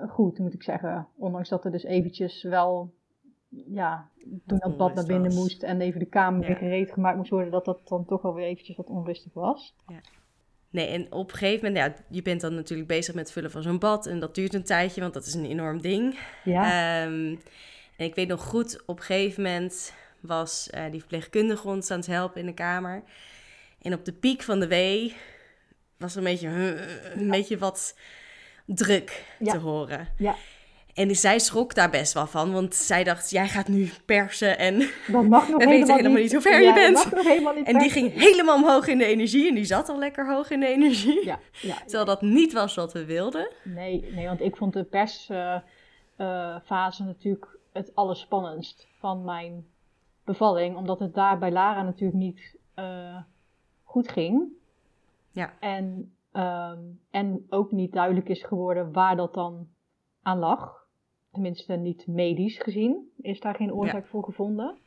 [0.10, 1.08] goed, moet ik zeggen.
[1.16, 2.94] Ondanks dat er dus eventjes wel,
[3.50, 4.10] ja,
[4.46, 7.52] toen dat bad naar binnen moest en even de kamer weer gereed gemaakt moest worden,
[7.52, 9.76] dat dat dan toch wel weer eventjes wat onrustig was.
[9.88, 10.00] Ja.
[10.70, 13.52] Nee, en op een gegeven moment, ja, je bent dan natuurlijk bezig met het vullen
[13.52, 14.06] van zo'n bad.
[14.06, 16.20] En dat duurt een tijdje, want dat is een enorm ding.
[16.44, 17.04] Ja.
[17.04, 17.40] Um,
[17.98, 21.98] en ik weet nog goed, op een gegeven moment was uh, die verpleegkundige ons aan
[21.98, 23.04] het helpen in de kamer.
[23.82, 25.16] En op de piek van de wee
[25.98, 26.48] was er een beetje,
[27.16, 27.96] een beetje wat
[28.66, 30.08] druk te horen.
[30.18, 30.36] Ja.
[30.94, 34.80] En zij schrok daar best wel van, want zij dacht, jij gaat nu persen en
[35.08, 37.12] dat mag nog we weten helemaal niet, hoe ver je bent.
[37.56, 40.50] Niet en die ging helemaal omhoog in de energie en die zat al lekker hoog
[40.50, 41.26] in de energie.
[41.26, 43.50] Ja, ja, Terwijl dat niet was wat we wilden.
[43.64, 45.74] Nee, nee want ik vond de persfase
[46.18, 49.66] uh, uh, natuurlijk het allerspannendst van mijn
[50.32, 53.22] bevalling, omdat het daar bij Lara natuurlijk niet uh,
[53.84, 54.48] goed ging.
[55.32, 55.54] Ja.
[55.60, 59.68] En, um, en ook niet duidelijk is geworden waar dat dan
[60.22, 60.88] aan lag.
[61.32, 64.78] Tenminste, niet medisch gezien is daar geen oorzaak voor gevonden.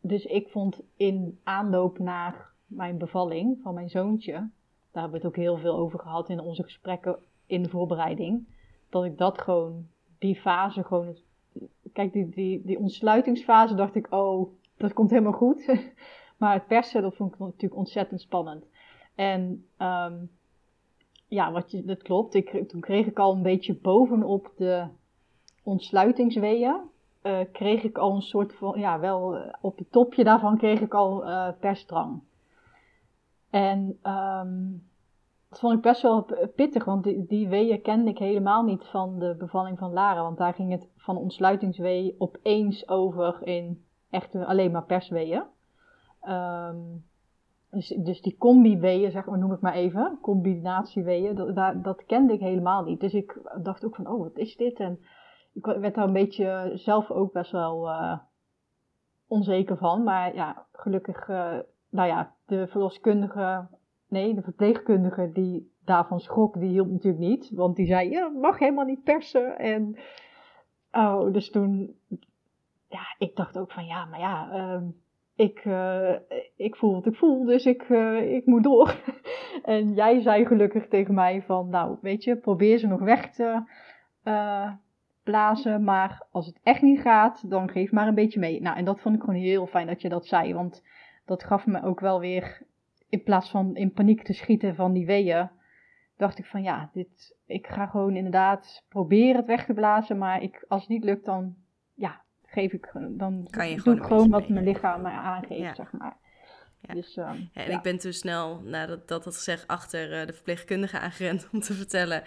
[0.00, 5.26] Dus ik vond in aanloop naar mijn bevalling van mijn zoontje, daar hebben we het
[5.26, 8.46] ook heel veel over gehad in onze gesprekken in de voorbereiding,
[8.90, 9.88] dat ik dat gewoon,
[10.18, 11.16] die fase gewoon
[11.96, 15.66] kijk, die, die, die ontsluitingsfase dacht ik, oh, dat komt helemaal goed.
[16.38, 18.64] maar het persen, dat vond ik natuurlijk ontzettend spannend.
[19.14, 20.30] En um,
[21.28, 22.34] ja, wat je, dat klopt.
[22.34, 24.86] Ik, toen kreeg ik al een beetje bovenop de
[25.62, 26.80] ontsluitingsweeën.
[27.22, 30.80] Uh, kreeg ik al een soort van, ja, wel uh, op het topje daarvan kreeg
[30.80, 32.20] ik al uh, persdrang.
[33.50, 34.88] En um,
[35.56, 39.18] dat vond ik best wel pittig, want die, die weeën kende ik helemaal niet van
[39.18, 40.22] de bevalling van Lara.
[40.22, 45.42] Want daar ging het van ontsluitingswee opeens over in echt alleen maar persweeën.
[46.28, 47.04] Um,
[47.70, 52.40] dus, dus die combi-weeën, zeg maar, noem ik maar even, combinatieweeën, dat, dat, kende ik
[52.40, 53.00] helemaal niet.
[53.00, 54.78] Dus ik dacht ook van, oh, wat is dit?
[54.78, 54.98] En
[55.52, 58.18] ik werd daar een beetje zelf ook best wel uh,
[59.26, 60.04] onzeker van.
[60.04, 61.58] Maar ja, gelukkig, uh,
[61.90, 63.68] nou ja, de verloskundige
[64.08, 67.50] nee, de verpleegkundige die daarvan schrok, die hielp natuurlijk niet.
[67.50, 69.58] Want die zei, ja, mag helemaal niet persen.
[69.58, 69.98] En,
[70.92, 71.96] oh, dus toen,
[72.88, 74.82] ja, ik dacht ook van, ja, maar ja, uh,
[75.36, 76.14] ik, uh,
[76.56, 78.96] ik voel wat ik voel, dus ik, uh, ik moet door.
[79.62, 83.62] en jij zei gelukkig tegen mij van, nou, weet je, probeer ze nog weg te
[84.24, 84.72] uh,
[85.22, 85.84] blazen.
[85.84, 88.60] Maar als het echt niet gaat, dan geef maar een beetje mee.
[88.60, 90.82] Nou, en dat vond ik gewoon heel fijn dat je dat zei, want
[91.24, 92.62] dat gaf me ook wel weer
[93.08, 95.50] in plaats van in paniek te schieten van die weeën,
[96.16, 100.18] dacht ik van ja, dit, ik ga gewoon inderdaad proberen het weg te blazen.
[100.18, 101.56] Maar ik, als het niet lukt, dan
[101.94, 105.92] ja, geef ik, dan kan je doe ik gewoon wat mijn lichaam mij aangeeft, zeg
[105.92, 106.16] maar.
[106.80, 106.94] Ja.
[106.94, 110.32] Dus, um, ja, en ik ben toen snel, nadat dat had gezegd, achter uh, de
[110.32, 112.22] verpleegkundige aangerend om te vertellen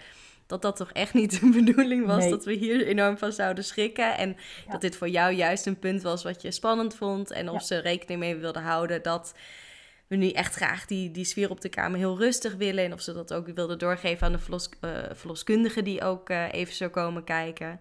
[0.46, 2.28] dat dat toch echt niet de bedoeling was.
[2.28, 4.16] Dat we hier enorm van zouden schrikken.
[4.16, 4.36] En
[4.68, 7.30] dat dit voor jou juist een punt was wat je spannend vond.
[7.30, 9.34] En of ze rekening mee wilden houden dat
[10.10, 12.84] we nu echt graag die, die sfeer op de kamer heel rustig willen.
[12.84, 16.52] En of ze dat ook wilden doorgeven aan de verlos, uh, verloskundige die ook uh,
[16.52, 17.80] even zou komen kijken.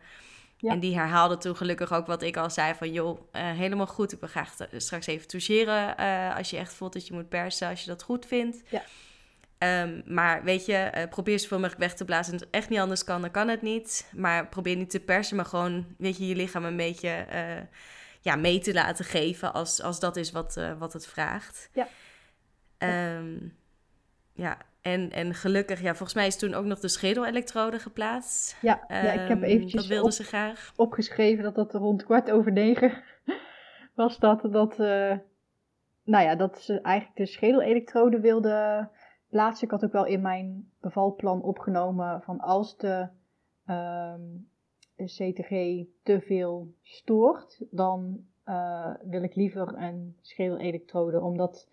[0.58, 0.72] Ja.
[0.72, 2.92] En die herhaalde toen gelukkig ook wat ik al zei van...
[2.92, 5.96] joh, uh, helemaal goed, ik wil graag straks even toucheren...
[6.36, 8.62] als je echt voelt dat je moet persen, als je dat goed vindt.
[8.70, 8.84] Ja.
[9.84, 12.34] Um, maar weet je, probeer zoveel mogelijk weg te blazen.
[12.34, 14.10] En als het echt niet anders kan, dan kan het niet.
[14.12, 15.86] Maar probeer niet te persen, maar gewoon...
[15.98, 17.26] weet je, je lichaam een beetje
[18.22, 19.54] ja, mee te laten geven...
[19.54, 21.70] als, als dat is wat, wat het vraagt.
[21.74, 21.88] Ja.
[22.84, 23.54] Um,
[24.34, 28.58] ja, en, en gelukkig, ja, volgens mij is toen ook nog de schedelelektrode geplaatst.
[28.62, 30.74] Ja, ja ik heb ehm, eventjes dat wilden ze graag.
[30.76, 33.04] opgeschreven dat dat rond kwart over negen
[33.96, 35.18] was dat, dat, uh,
[36.04, 38.92] nou ja, dat ze eigenlijk de schedelelektrode wilden
[39.30, 39.66] plaatsen.
[39.66, 43.08] Ik had ook wel in mijn bevalplan opgenomen van als de
[43.68, 44.48] um,
[44.96, 51.70] CTG te veel stoort, dan uh, wil ik liever een schedelelektrode, omdat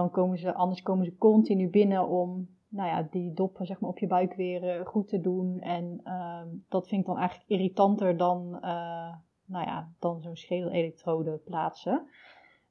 [0.00, 3.90] dan komen ze, anders komen ze continu binnen om nou ja, die doppen zeg maar,
[3.90, 5.60] op je buik weer uh, goed te doen.
[5.60, 9.14] En uh, dat vind ik dan eigenlijk irritanter dan, uh,
[9.46, 12.06] nou ja, dan zo'n schedelelektrode plaatsen.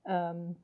[0.04, 0.58] Um,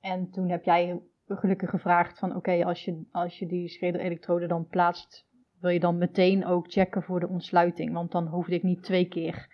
[0.00, 4.66] en toen heb jij gelukkig gevraagd van oké, als, je, als je die schedelelektrode dan
[4.66, 5.26] plaatst,
[5.60, 7.92] wil je dan meteen ook checken voor de ontsluiting.
[7.92, 9.48] Want dan hoefde ik niet twee keer,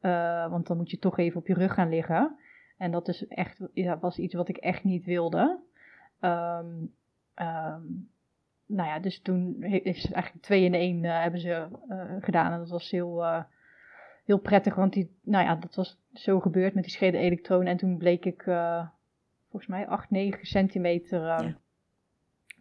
[0.00, 2.36] uh, want dan moet je toch even op je rug gaan liggen.
[2.76, 5.68] En dat is echt, ja, was iets wat ik echt niet wilde.
[6.20, 6.94] Um,
[7.34, 8.10] um,
[8.70, 12.52] nou ja, dus toen is eigenlijk twee in één uh, hebben ze uh, gedaan.
[12.52, 13.42] En dat was heel, uh,
[14.24, 17.66] heel prettig, want die, nou ja, dat was zo gebeurd met die schedelelektronen.
[17.66, 18.42] En toen bleek ik
[19.50, 21.56] volgens mij 8, 9 centimeter ja.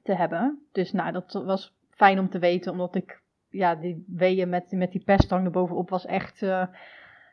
[0.04, 0.60] te hebben.
[0.72, 4.92] Dus nou, dat was fijn om te weten, omdat ik, ja, die weeën met, met
[4.92, 6.46] die peststang erbovenop was echt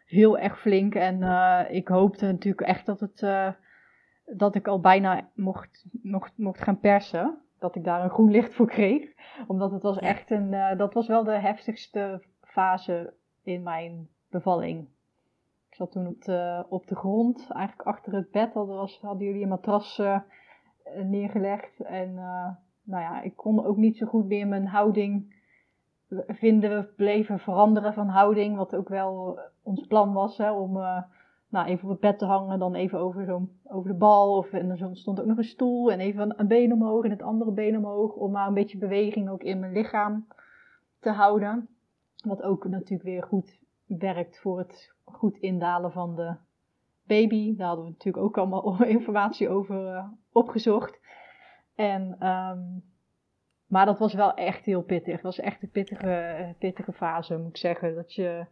[0.07, 0.95] heel erg flink.
[0.95, 1.23] En
[1.71, 3.21] ik hoopte natuurlijk echt dat het
[4.35, 8.55] dat ik al bijna mocht, mocht, mocht gaan persen dat ik daar een groen licht
[8.55, 9.13] voor kreeg.
[9.47, 14.89] Omdat het was echt een, uh, dat was wel de heftigste fase in mijn bevalling.
[15.69, 18.53] Ik zat toen op de, op de grond, eigenlijk achter het bed.
[18.53, 20.19] Hadden, was, hadden jullie een matras uh,
[21.05, 21.81] neergelegd.
[21.81, 22.49] En uh,
[22.83, 25.35] nou ja, ik kon ook niet zo goed meer mijn houding
[26.27, 26.71] vinden.
[26.71, 30.79] We bleven veranderen van houding, wat ook wel ons plan was hè, om
[31.57, 34.37] nou, even op het bed te hangen, dan even over, zo, over de bal.
[34.37, 37.23] Of, en er stond ook nog een stoel en even een been omhoog en het
[37.23, 38.13] andere been omhoog.
[38.13, 40.27] Om maar een beetje beweging ook in mijn lichaam
[41.01, 41.69] te houden.
[42.25, 46.37] Wat ook natuurlijk weer goed werkt voor het goed indalen van de
[47.07, 47.57] baby.
[47.57, 51.01] Daar hadden we natuurlijk ook allemaal informatie over uh, opgezocht.
[51.75, 52.85] En, um,
[53.67, 55.13] maar dat was wel echt heel pittig.
[55.13, 57.95] Het was echt een pittige, pittige fase, moet ik zeggen.
[57.95, 58.47] Dat je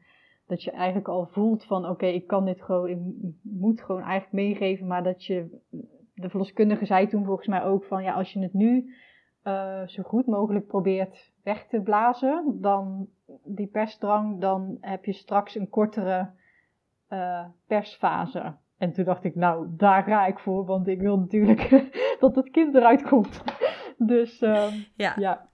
[0.47, 2.99] dat je eigenlijk al voelt van oké, ik kan dit gewoon, ik
[3.42, 5.61] moet gewoon eigenlijk meegeven, maar dat je,
[6.14, 8.95] de verloskundige zei toen volgens mij ook van ja, als je het nu
[9.45, 13.09] uh, zo goed mogelijk probeert weg te blazen, dan
[13.45, 16.30] die persdrang, dan heb je straks een kortere
[17.09, 18.57] uh, persfase.
[18.78, 21.88] En toen dacht ik, nou, daar ga ik voor, want ik wil natuurlijk
[22.20, 23.45] dat het kind eruit komt.
[24.12, 25.14] dus uh, ja.
[25.16, 25.49] ja.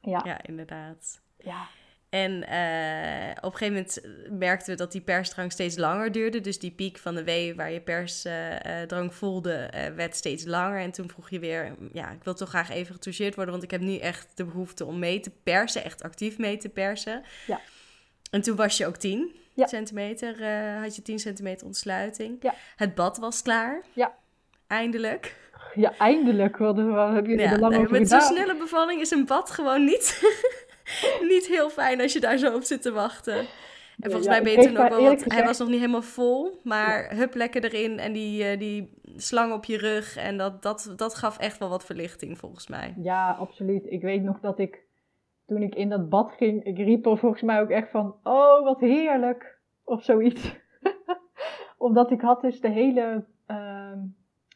[0.00, 0.20] Ja.
[0.24, 1.22] ja, inderdaad.
[1.36, 1.66] Ja.
[2.10, 4.00] En uh, op een gegeven moment
[4.38, 6.40] merkten we dat die persdrang steeds langer duurde.
[6.40, 10.80] Dus die piek van de wee waar je persdrang uh, voelde, uh, werd steeds langer.
[10.80, 13.70] En toen vroeg je weer, ja, ik wil toch graag even getoucheerd worden, want ik
[13.70, 17.22] heb nu echt de behoefte om mee te persen, echt actief mee te persen.
[17.46, 17.60] Ja.
[18.30, 19.66] En toen was je ook 10 ja.
[19.66, 20.46] centimeter,
[20.80, 22.36] had je 10 centimeter ontsluiting.
[22.40, 22.54] Ja.
[22.76, 23.82] Het bad was klaar.
[23.92, 24.14] Ja.
[24.66, 25.36] Eindelijk.
[25.74, 26.56] Ja, eindelijk.
[26.56, 29.26] Wat, wat heb je ja, er lang nee, over Met zo'n snelle bevalling is een
[29.26, 30.20] bad gewoon niet
[31.32, 33.46] niet heel fijn als je daar zo op zit te wachten.
[34.00, 35.24] En volgens mij ben je toen ook wel wat...
[35.24, 39.52] Hij was nog niet helemaal vol, maar hup lekker erin en die, uh, die slang
[39.52, 40.16] op je rug.
[40.16, 42.94] En dat, dat, dat gaf echt wel wat verlichting volgens mij.
[42.96, 43.86] Ja, absoluut.
[43.86, 44.82] Ik weet nog dat ik,
[45.46, 48.14] toen ik in dat bad ging, ik riep er volgens mij ook echt van...
[48.22, 49.58] Oh, wat heerlijk!
[49.84, 50.56] Of zoiets.
[51.78, 53.92] Omdat ik had dus de hele uh,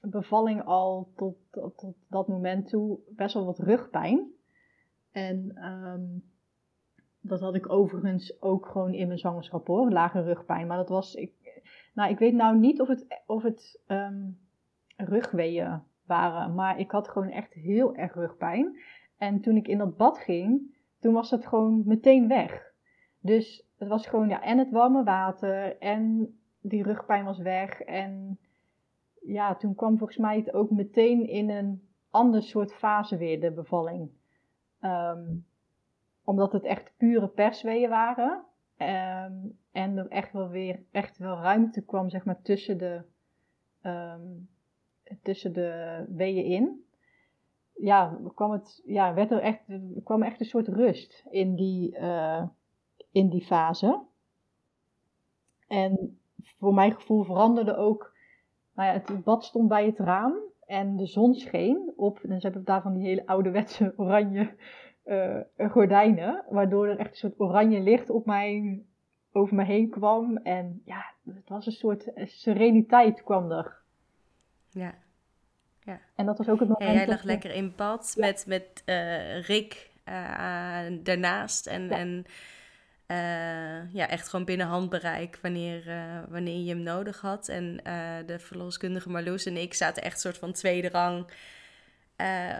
[0.01, 4.32] bevalling al tot, tot, tot dat moment toe best wel wat rugpijn.
[5.15, 6.23] En um,
[7.21, 10.67] dat had ik overigens ook gewoon in mijn zwangerschap hoor, lage rugpijn.
[10.67, 11.62] Maar dat was, ik,
[11.95, 14.39] nou ik weet nou niet of het, of het um,
[14.97, 18.79] rugweeën waren, maar ik had gewoon echt heel erg rugpijn.
[19.19, 22.73] En toen ik in dat bad ging, toen was het gewoon meteen weg.
[23.21, 27.81] Dus het was gewoon, ja, en het warme water en die rugpijn was weg.
[27.81, 28.39] En
[29.21, 33.53] ja, toen kwam volgens mij het ook meteen in een ander soort fase weer, de
[33.53, 34.11] bevalling.
[34.85, 35.47] Um,
[36.24, 38.45] omdat het echt pure persweeën waren.
[38.78, 43.03] Um, en er echt wel weer echt wel ruimte kwam, zeg maar, tussen de,
[43.82, 44.49] um,
[45.22, 46.85] tussen de weeën in.
[47.74, 49.64] Ja, kwam het, ja, werd er echt,
[50.05, 52.47] kwam echt een soort rust in die, uh,
[53.11, 54.03] in die fase.
[55.68, 56.18] En
[56.59, 58.16] voor mijn gevoel veranderde ook,
[58.74, 60.35] nou ja, het bad stond bij het raam
[60.67, 64.51] en de zon scheen op, en ze hebben daar van die hele ouderwetse oranje
[65.07, 68.83] uh, gordijnen, waardoor er echt een soort oranje licht op mij,
[69.33, 70.37] over me heen kwam.
[70.37, 73.77] En ja, het was een soort sereniteit kwam er.
[74.71, 74.95] Ja.
[75.83, 76.01] ja.
[76.15, 76.91] En dat was ook het moment.
[76.91, 81.67] En jij lag lekker in bad met, met uh, Rick uh, daarnaast.
[81.67, 81.97] En, ja.
[81.97, 82.25] en
[83.92, 87.48] ja, echt gewoon binnen handbereik wanneer, uh, wanneer je hem nodig had.
[87.48, 91.26] En uh, de verloskundige Marloes en ik zaten echt soort van tweede rang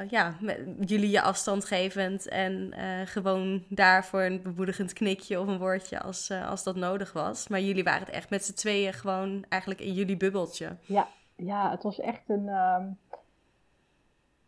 [0.09, 2.72] ja, met jullie je afstand gevend en
[3.05, 7.49] gewoon daarvoor een bemoedigend knikje of een woordje als, als dat nodig was.
[7.49, 10.76] Maar jullie waren het echt met z'n tweeën gewoon eigenlijk in jullie bubbeltje.
[10.80, 12.49] Ja, ja het was echt een.
[12.49, 12.99] Um...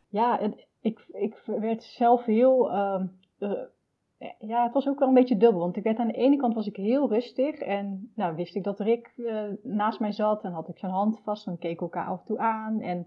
[0.08, 0.40] Ja,
[0.80, 2.78] ik, ik werd zelf heel.
[2.78, 3.18] Um,
[4.38, 5.60] ja, het was ook wel een beetje dubbel.
[5.60, 7.58] Want ik werd aan de ene kant was ik heel rustig.
[7.58, 9.12] En nou wist ik dat Rick
[9.62, 10.44] naast mij zat.
[10.44, 11.44] En had ik zijn hand vast.
[11.44, 12.80] Dan keek elkaar af en toe aan.
[12.80, 13.06] En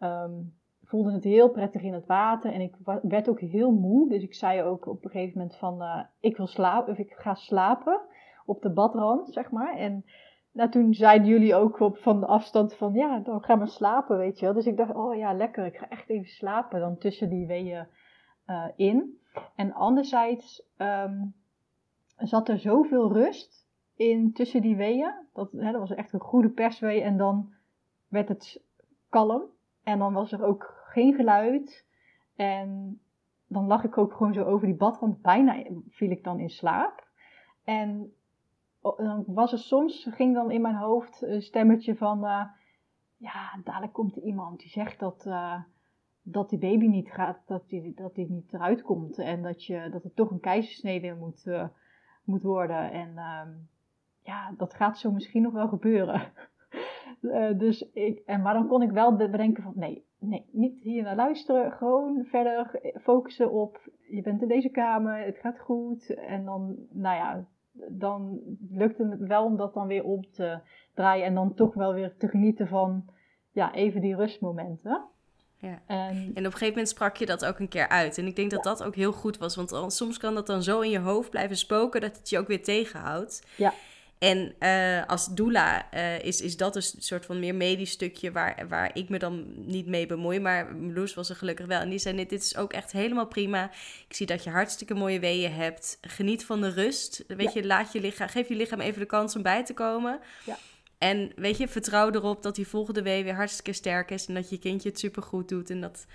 [0.00, 0.52] um,
[0.88, 4.08] voelde het heel prettig in het water en ik werd ook heel moe.
[4.08, 7.12] Dus ik zei ook op een gegeven moment van, uh, ik wil slapen, of ik
[7.12, 8.00] ga slapen
[8.46, 9.76] op de badrand, zeg maar.
[9.76, 10.04] En
[10.52, 14.38] nou, toen zeiden jullie ook van de afstand van, ja, dan gaan we slapen, weet
[14.38, 14.54] je wel.
[14.54, 17.86] Dus ik dacht, oh ja, lekker, ik ga echt even slapen dan tussen die weeën
[18.46, 19.18] uh, in.
[19.54, 21.34] En anderzijds um,
[22.16, 23.66] zat er zoveel rust
[23.96, 25.14] in tussen die weeën.
[25.32, 27.52] Dat, hè, dat was echt een goede perswee en dan
[28.08, 28.62] werd het
[29.08, 29.42] kalm.
[29.82, 31.86] En dan was er ook geen geluid.
[32.36, 33.00] En
[33.46, 35.22] dan lag ik ook gewoon zo over die badrand.
[35.22, 37.06] Bijna viel ik dan in slaap.
[37.64, 38.12] En
[38.80, 42.24] dan was er soms, ging dan in mijn hoofd een stemmetje van...
[42.24, 42.44] Uh,
[43.16, 45.62] ja, dadelijk komt er iemand die zegt dat, uh,
[46.30, 49.18] dat die baby niet gaat, dat die, dat die niet eruit komt.
[49.18, 51.66] En dat, je, dat er toch een keizersnede moet, uh,
[52.24, 52.90] moet worden.
[52.90, 53.42] En uh,
[54.22, 56.32] ja, dat gaat zo misschien nog wel gebeuren.
[57.20, 61.02] Uh, dus ik, en, maar dan kon ik wel bedenken van nee, nee, niet hier
[61.02, 61.72] naar luisteren.
[61.72, 66.14] Gewoon verder focussen op je bent in deze kamer, het gaat goed.
[66.14, 67.46] En dan, nou ja,
[67.88, 70.60] dan lukte het wel om dat dan weer om te
[70.94, 71.24] draaien.
[71.24, 73.04] En dan toch wel weer te genieten van
[73.52, 75.04] ja, even die rustmomenten.
[75.60, 75.82] Ja.
[75.86, 78.18] En, en, op een gegeven moment sprak je dat ook een keer uit.
[78.18, 79.56] En ik denk dat dat ook heel goed was.
[79.56, 82.48] Want soms kan dat dan zo in je hoofd blijven spoken dat het je ook
[82.48, 83.42] weer tegenhoudt.
[83.56, 83.74] Ja.
[84.18, 88.68] En uh, als doula uh, is, is dat een soort van meer medisch stukje waar,
[88.68, 90.40] waar ik me dan niet mee bemoei.
[90.40, 91.80] Maar Loes was er gelukkig wel.
[91.80, 93.70] En die zei, dit is ook echt helemaal prima.
[94.08, 95.98] Ik zie dat je hartstikke mooie weeën hebt.
[96.00, 97.24] Geniet van de rust.
[97.26, 100.20] Weet je, laat je lichaam, geef je lichaam even de kans om bij te komen.
[100.44, 100.58] Ja.
[100.98, 104.26] En weet je, vertrouw erop dat die volgende wee weer hartstikke sterk is.
[104.26, 105.70] En dat je kindje het supergoed doet.
[105.70, 106.06] En dat...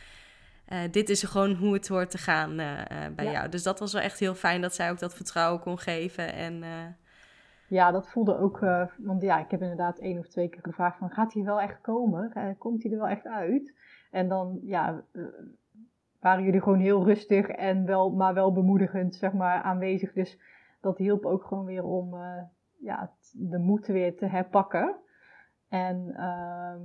[0.70, 2.56] Uh, dit is gewoon hoe het hoort te gaan
[3.16, 3.32] bij ja.
[3.32, 3.50] jou.
[3.50, 6.34] Dus dat was wel echt heel fijn dat zij ook dat vertrouwen kon geven.
[6.34, 6.64] En
[7.68, 8.60] ja, dat voelde ook,
[8.98, 11.82] want ja, ik heb inderdaad één of twee keer gevraagd van, gaat hij wel echt
[11.82, 12.56] komen?
[12.58, 13.74] Komt hij er wel echt uit?
[14.12, 15.04] En dan, ja,
[16.20, 20.14] waren jullie gewoon heel rustig en wel, maar wel bemoedigend, zeg maar, aanwezig.
[20.14, 20.40] Dus
[20.82, 22.16] dat hielp ook gewoon weer om,
[22.84, 24.96] ja, de moed weer te herpakken.
[25.70, 26.82] En ehm,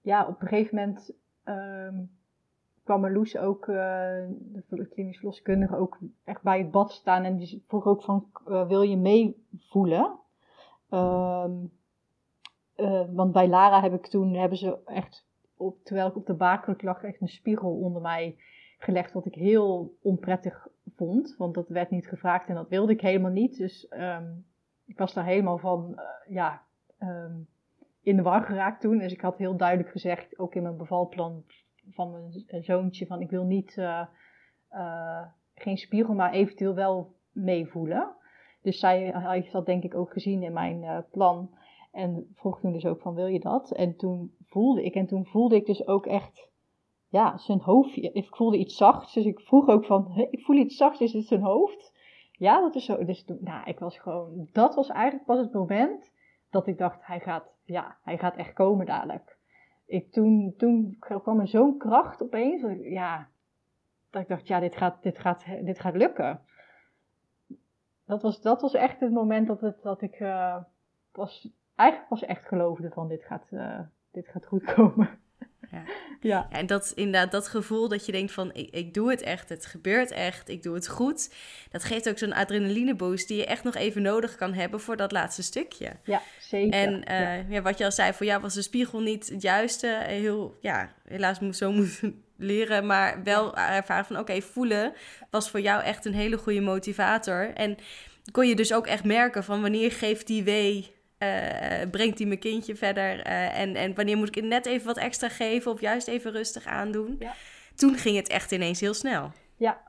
[0.00, 1.12] ja, op een gegeven moment
[1.44, 2.10] um,
[2.84, 3.74] kwam Marloes ook, uh,
[4.68, 7.24] de klinisch verloskundige, ook echt bij het bad staan.
[7.24, 10.18] En die vroeg ook van, uh, wil je meevoelen?
[10.90, 11.70] Um,
[13.14, 15.26] want bij Lara heb ik toen, hebben ze echt,
[15.56, 18.36] op, terwijl ik op de baarkruk lag, echt een spiegel onder mij
[18.78, 19.12] gelegd.
[19.12, 21.34] Wat ik heel onprettig vond.
[21.38, 23.56] Want dat werd niet gevraagd en dat wilde ik helemaal niet.
[23.56, 23.88] Dus
[24.86, 26.62] ik was daar helemaal van, ja,
[26.98, 27.48] um,
[28.02, 28.98] in de war geraakt toen.
[28.98, 31.44] Dus ik had heel duidelijk gezegd, ook in mijn bevalplan,
[31.90, 35.22] van mijn zoontje van ik wil niet, uh,
[35.54, 38.16] geen spiegel, maar eventueel wel meevoelen.
[38.62, 41.50] Dus zij heeft dat denk ik ook gezien in mijn plan.
[41.92, 43.70] En vroeg toen dus ook van wil je dat?
[43.70, 46.50] En toen voelde ik, en toen voelde ik dus ook echt,
[47.08, 48.12] ja, zijn hoofdje.
[48.12, 51.26] Ik voelde iets zachts, dus ik vroeg ook van, ik voel iets zachts, is het
[51.26, 51.93] zijn hoofd?
[52.36, 53.04] Ja, dat is zo.
[53.04, 56.12] Dus nou, ik was gewoon, dat was eigenlijk pas het moment
[56.50, 59.34] dat ik dacht, hij gaat, ja, hij gaat echt komen dadelijk
[59.86, 62.62] ik, toen, toen kwam er zo'n kracht opeens.
[62.62, 63.28] Dat ik, ja,
[64.10, 66.40] dat ik dacht, ja, dit gaat, dit gaat, dit gaat lukken.
[68.06, 70.56] Dat was, dat was echt het moment dat, het, dat ik uh,
[71.12, 73.80] was, eigenlijk pas echt geloofde van dit gaat, uh,
[74.10, 75.22] dit gaat goed komen.
[75.74, 75.82] Ja.
[76.20, 76.48] ja.
[76.50, 79.66] En dat inderdaad, dat gevoel dat je denkt van ik, ik doe het echt, het
[79.66, 81.34] gebeurt echt, ik doe het goed.
[81.70, 84.96] Dat geeft ook zo'n adrenaline boost die je echt nog even nodig kan hebben voor
[84.96, 85.92] dat laatste stukje.
[86.04, 86.72] Ja, zeker.
[86.72, 87.44] En uh, ja.
[87.48, 87.62] ja.
[87.62, 89.86] wat je al zei, voor jou was de spiegel niet het juiste.
[90.06, 94.92] Heel, ja, helaas moest zo moeten leren, maar wel ervaren van oké, voelen
[95.30, 97.50] was voor jou echt een hele goede motivator.
[97.54, 97.76] En
[98.32, 100.93] kon je dus ook echt merken van wanneer geeft die wee
[101.24, 103.26] uh, brengt hij mijn kindje verder?
[103.26, 106.66] Uh, en, en wanneer moet ik net even wat extra geven of juist even rustig
[106.66, 107.16] aandoen?
[107.18, 107.32] Ja.
[107.74, 109.30] Toen ging het echt ineens heel snel.
[109.56, 109.80] Ja,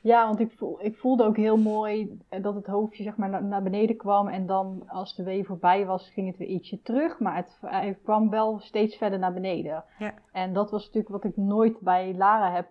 [0.00, 3.44] ja want ik, voel, ik voelde ook heel mooi dat het hoofdje zeg maar, naar,
[3.44, 4.28] naar beneden kwam.
[4.28, 7.18] En dan als de wee voorbij was, ging het weer ietsje terug.
[7.18, 9.84] Maar het, het kwam wel steeds verder naar beneden.
[9.98, 10.14] Ja.
[10.32, 12.68] En dat was natuurlijk wat ik nooit bij Lara heb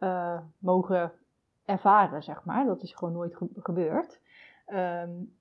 [0.00, 1.12] uh, mogen
[1.64, 2.66] ervaren, zeg maar.
[2.66, 4.20] Dat is gewoon nooit ge gebeurd.
[4.68, 5.34] Um,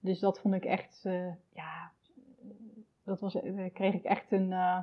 [0.00, 1.92] dus dat vond ik echt, uh, ja,
[3.04, 4.78] dat was, daar eh, kreeg ik echt een, uh,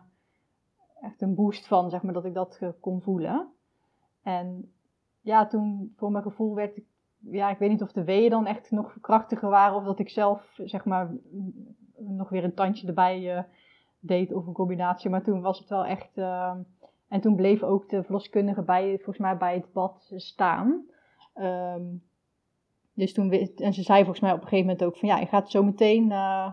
[1.02, 3.48] echt een boost van, zeg maar, dat ik dat kon voelen.
[4.24, 4.72] En
[5.22, 6.86] ja, toen voor mijn gevoel werd ik,
[7.18, 10.10] ja, ik weet niet of de weeën dan echt nog krachtiger waren of dat ik
[10.10, 11.12] zelf, zeg maar,
[11.98, 13.48] nog weer een tandje erbij
[14.00, 15.10] deed of een combinatie.
[15.10, 16.18] Maar toen was het wel echt,
[17.08, 20.86] en toen bleef ook de verloskundige bij, volgens mij bij het bad staan.
[21.36, 22.04] Um,
[22.96, 25.26] dus toen, en ze zei volgens mij op een gegeven moment ook van ja, je
[25.26, 26.52] gaat zo meteen, uh,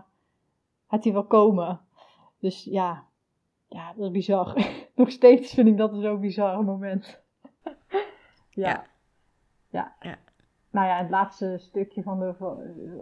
[0.87, 1.79] gaat hij wel komen.
[2.39, 3.03] Dus ja,
[3.67, 4.53] ja, dat is bizar.
[4.95, 7.21] nog steeds vind ik dat een zo bizar moment.
[8.49, 8.85] ja.
[9.69, 9.95] ja.
[9.99, 10.17] ja.
[10.69, 12.33] Nou ja, het laatste stukje van de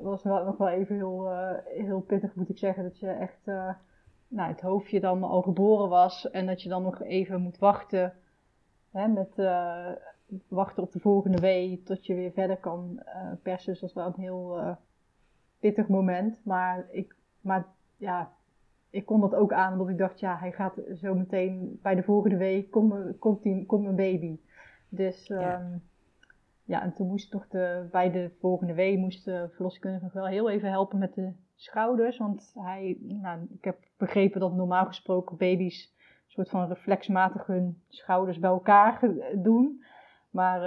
[0.01, 2.83] was nog wel even heel, uh, heel pittig, moet ik zeggen.
[2.83, 3.73] Dat je echt uh,
[4.27, 8.13] nou, het hoofdje dan al geboren was en dat je dan nog even moet wachten.
[8.91, 9.87] Hè, met uh,
[10.47, 13.03] wachten op de volgende wee tot je weer verder kan
[13.41, 13.71] persen.
[13.71, 14.77] Dus dat was wel een heel
[15.59, 16.37] pittig moment.
[16.43, 17.65] Maar, ik, maar
[17.97, 18.31] ja,
[18.89, 22.03] ik kon dat ook aan, omdat ik dacht, ja, hij gaat zo meteen bij de
[22.03, 24.39] volgende week, komt, komt, mijn baby.
[24.89, 25.61] Dus ja.
[25.61, 25.81] Um,
[26.71, 30.27] ja, en toen moest toch de, bij de volgende week moest de verloskundige nog wel
[30.27, 32.17] heel even helpen met de schouders.
[32.17, 37.81] Want hij, nou, ik heb begrepen dat normaal gesproken baby's een soort van reflexmatig hun
[37.87, 39.83] schouders bij elkaar doen.
[40.31, 40.61] Maar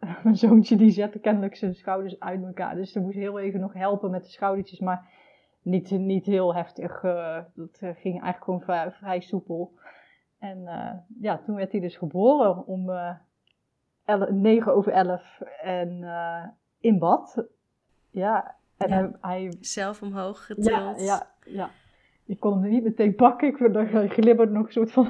[0.00, 2.74] uh, mijn zoontje die zette kennelijk zijn schouders uit elkaar.
[2.74, 4.78] Dus ze moest heel even nog helpen met de schoudertjes.
[4.78, 5.08] Maar
[5.62, 7.02] niet, niet heel heftig.
[7.02, 9.72] Uh, dat ging eigenlijk gewoon vrij, vrij soepel.
[10.38, 12.90] En uh, ja, toen werd hij dus geboren om
[14.30, 16.04] 9 over 11 en
[16.80, 17.44] in bad.
[18.10, 18.96] Ja, en ja.
[18.96, 20.66] hij, hij, Zelf omhoog getild.
[20.66, 21.70] Ja, ja, ja.
[22.26, 23.48] Ik kon hem niet meteen pakken.
[23.48, 25.08] Ik glibberde nog een soort van...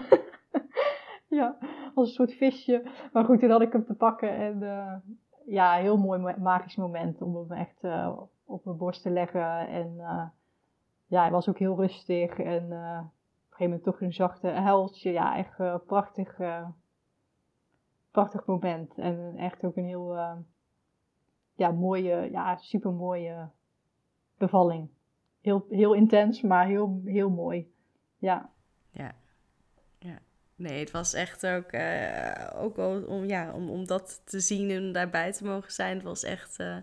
[1.39, 1.57] ja,
[1.95, 2.91] als een soort visje.
[3.13, 4.37] Maar goed, toen had ik hem te pakken.
[4.37, 4.95] En uh,
[5.47, 9.69] ja, heel mooi magisch moment om hem echt uh, op mijn borst te leggen.
[9.69, 10.27] En uh,
[11.07, 12.39] ja, hij was ook heel rustig.
[12.39, 13.11] En op een
[13.49, 15.13] gegeven moment toch een zachte huiltje.
[15.13, 16.39] Ja, echt prachtig,
[18.11, 18.99] prachtig moment.
[18.99, 20.17] En echt ook een heel
[21.55, 23.49] ja, mooie, ja, super mooie
[24.39, 24.89] bevalling.
[25.41, 27.73] Heel, heel intens, maar heel, heel mooi.
[28.19, 28.51] Ja.
[28.91, 29.15] Ja.
[30.61, 34.93] Nee, het was echt ook, uh, ook om, ja, om, om dat te zien en
[34.93, 35.95] daarbij te mogen zijn.
[35.95, 36.77] Het was echt uh,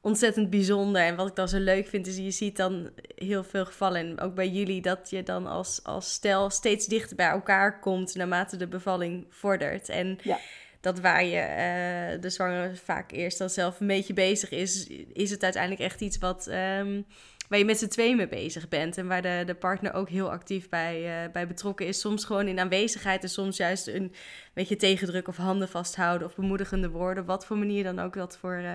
[0.00, 1.02] ontzettend bijzonder.
[1.02, 4.20] En wat ik dan zo leuk vind, is je ziet dan heel veel gevallen, en
[4.20, 8.56] ook bij jullie, dat je dan als, als stel steeds dichter bij elkaar komt naarmate
[8.56, 9.88] de bevalling vordert.
[9.88, 10.38] En ja
[10.86, 15.30] dat waar je uh, de zwangere vaak eerst dan zelf een beetje bezig is, is
[15.30, 17.06] het uiteindelijk echt iets wat, um,
[17.48, 18.98] waar je met z'n tweeën mee bezig bent.
[18.98, 22.00] En waar de, de partner ook heel actief bij, uh, bij betrokken is.
[22.00, 24.12] Soms gewoon in aanwezigheid en soms juist een
[24.54, 27.24] beetje tegendruk of handen vasthouden of bemoedigende woorden.
[27.24, 28.70] Wat voor manier dan ook dat voor, uh,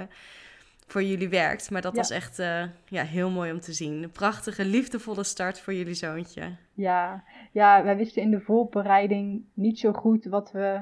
[0.88, 1.72] voor jullie werkt.
[1.72, 1.98] Maar dat Ja.
[1.98, 2.38] was echt
[2.86, 4.04] ja, heel mooi om te zien.
[4.04, 6.56] Een prachtige, liefdevolle start voor jullie zoontje.
[6.74, 10.82] Ja, ja, wij wisten in de voorbereiding niet zo goed wat we,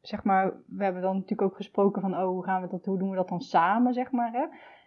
[0.00, 2.98] zeg maar, we hebben dan natuurlijk ook gesproken van, oh, hoe gaan we dat, hoe
[2.98, 4.44] doen we dat dan samen, zeg maar, hè?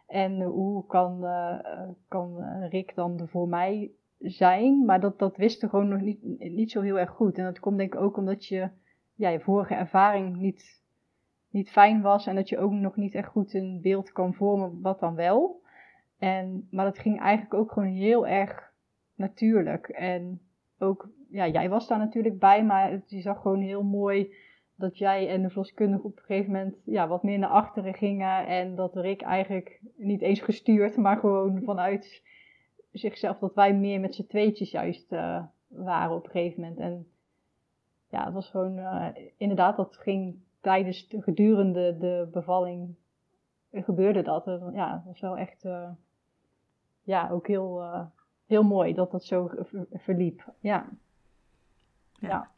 [0.08, 4.86] En hoe kan, eh, eh, kan eh, Rick dan voor mij zijn?
[4.86, 7.38] Maar dat, dat wisten gewoon nog niet, niet zo heel erg goed.
[7.38, 8.70] En dat komt denk ik ook omdat je,
[9.16, 10.84] ja, je vorige ervaring niet,
[11.49, 14.82] niet fijn was en dat je ook nog niet echt goed een beeld kan vormen
[14.82, 15.62] wat dan wel.
[16.18, 18.74] En, maar dat ging eigenlijk ook gewoon heel erg
[19.16, 19.88] natuurlijk.
[19.88, 20.41] En
[20.80, 24.34] ook, ja, jij was daar natuurlijk bij, maar je zag gewoon heel mooi
[24.76, 28.48] dat jij en de verloskundige op een gegeven moment ja, wat meer naar achteren gingen.
[28.48, 32.24] En dat Rick eigenlijk niet eens gestuurd, maar gewoon vanuit
[32.92, 36.80] zichzelf, dat wij meer met z'n tweetjes juist uh, waren op een gegeven moment.
[36.80, 37.08] En
[38.10, 39.08] ja, het was gewoon, uh,
[39.38, 42.96] inderdaad, dat ging tijdens, de, gedurende de bevalling,
[43.72, 44.46] gebeurde dat.
[44.74, 45.90] Ja, het was wel echt, uh,
[47.04, 47.84] ja, ook heel,
[48.46, 49.50] heel mooi dat dat zo
[49.92, 50.54] verliep.
[50.60, 50.90] Ja.
[52.20, 52.28] ja.
[52.28, 52.55] ja.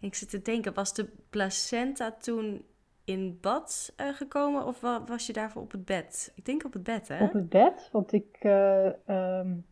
[0.00, 2.64] Ik zit te denken, was de placenta toen
[3.04, 6.32] in bad uh, gekomen of was je daarvoor op het bed?
[6.34, 7.24] Ik denk op het bed, hè?
[7.24, 9.66] Op het bed, want ik, uh, um,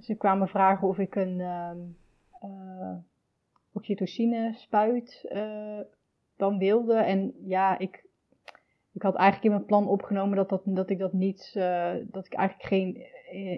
[0.00, 1.96] ze kwamen vragen of ik een um,
[2.42, 2.96] uh,
[3.72, 5.32] oxytocine spuit
[6.36, 6.94] dan wilde.
[6.94, 8.04] En ja, ik,
[8.92, 11.50] ik had eigenlijk in mijn plan opgenomen dat, dat, dat ik dat niet,
[12.02, 13.06] dat ik eigenlijk geen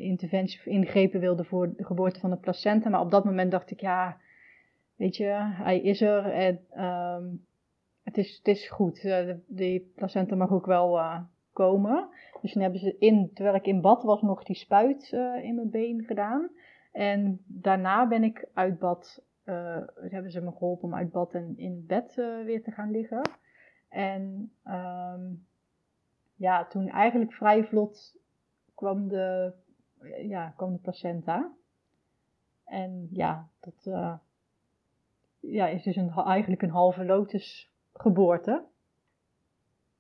[0.03, 2.89] interventie of ingrepen wilde voor de geboorte van de placenta.
[2.89, 4.17] Maar op dat moment dacht ik, ja,
[4.97, 7.47] weet je, hij is er en um,
[8.03, 9.05] het, is, het is goed.
[9.05, 11.21] Uh, die placenta mag ook wel uh,
[11.53, 12.09] komen.
[12.41, 15.55] Dus toen hebben ze in, terwijl ik in bad was, nog die spuit uh, in
[15.55, 16.51] mijn been gedaan.
[16.93, 19.25] En daarna ben ik uit bad,
[19.95, 23.31] hebben ze me geholpen om uit bad en in bed weer te gaan liggen.
[23.89, 25.47] En um,
[26.35, 28.17] ja, toen eigenlijk vrij vlot
[28.75, 29.53] kwam de,
[30.23, 31.53] ja, kwam de placenta.
[32.65, 33.91] En ja, dat
[35.51, 38.65] ja, is dus een, eigenlijk een halve lotus geboorte.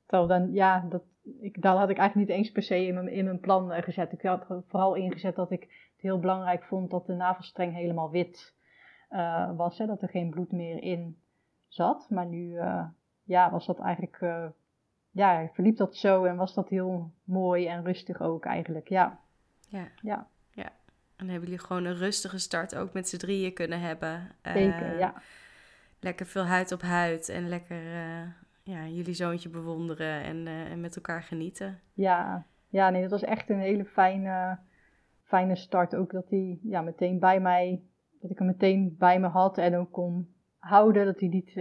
[0.07, 1.03] Terwijl dan, ja, dat,
[1.40, 3.82] ik, daar had ik eigenlijk niet eens per se in mijn, in mijn plan uh,
[3.82, 4.12] gezet.
[4.12, 8.11] Ik had er vooral ingezet dat ik het heel belangrijk vond dat de navelstreng helemaal
[8.11, 8.55] wit
[9.11, 9.78] uh, was.
[9.78, 11.18] Hè, dat er geen bloed meer in
[11.68, 12.07] zat.
[12.11, 12.86] Maar nu, uh,
[13.22, 14.18] ja, was dat eigenlijk,
[15.11, 19.20] ja, verliep dat zo en was dat heel mooi en rustig ook eigenlijk, ja.
[19.68, 19.88] Ja.
[20.03, 20.28] Ja.
[21.24, 24.30] En hebben jullie gewoon een rustige start ook met z'n drieën kunnen hebben.
[24.42, 25.14] Zeker, uh, ja.
[26.00, 27.82] lekker veel huid op huid en lekker
[28.62, 31.80] ja, jullie zoontje bewonderen en, en met elkaar genieten.
[31.92, 34.58] Ja, ja, nee, dat was echt een hele fijne,
[35.22, 35.94] fijne start.
[35.94, 37.82] Ook dat hij ja, meteen bij mij,
[38.20, 41.04] dat ik hem meteen bij me had en ook kon houden.
[41.04, 41.54] Dat hij niet,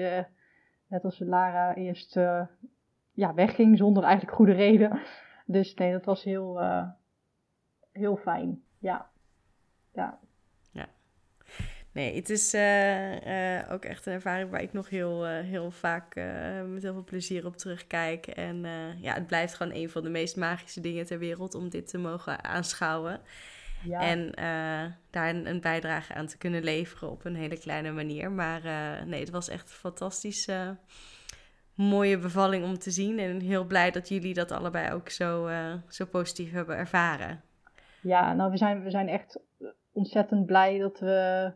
[0.88, 2.14] net als Lara, eerst
[3.12, 5.00] ja, wegging zonder eigenlijk goede reden.
[5.46, 6.62] Dus nee, dat was heel,
[7.92, 8.62] heel fijn.
[8.80, 9.12] Ja.
[9.94, 10.20] Ja.
[10.72, 10.88] Ja.
[11.92, 16.16] Nee, het is uh, uh, ook echt een ervaring waar ik nog heel, heel vaak
[16.68, 18.28] met heel veel plezier op terugkijk.
[18.28, 18.66] En
[19.02, 21.98] ja, het blijft gewoon een van de meest magische dingen ter wereld om dit te
[21.98, 23.20] mogen aanschouwen.
[23.84, 24.00] Ja.
[24.00, 24.32] En
[25.10, 28.32] daar een, een, bijdrage aan te kunnen leveren op een hele kleine manier.
[28.32, 28.62] Maar
[29.08, 30.50] nee, het was echt fantastisch
[31.76, 33.20] mooie bevalling om te zien.
[33.20, 35.50] En heel blij dat jullie dat allebei ook zo,
[35.88, 37.42] zo positief hebben ervaren.
[38.02, 39.40] Ja, nou we zijn, we zijn echt
[39.94, 41.52] ontzettend blij dat we,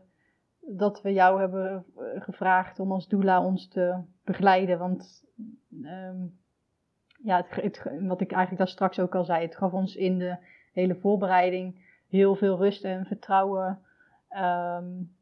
[0.60, 1.84] dat we jou hebben
[2.18, 4.78] gevraagd om als doula ons te begeleiden.
[4.78, 5.24] Want
[5.82, 6.38] um,
[7.22, 10.36] ja, het, wat ik eigenlijk daar straks ook al zei, het gaf ons in de
[10.72, 13.78] hele voorbereiding heel veel rust en vertrouwen.
[14.36, 15.16] Um,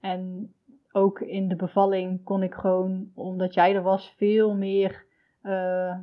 [0.00, 0.52] en
[0.92, 5.04] ook in de bevalling kon ik gewoon, omdat jij er was, veel meer,
[5.42, 5.98] uh,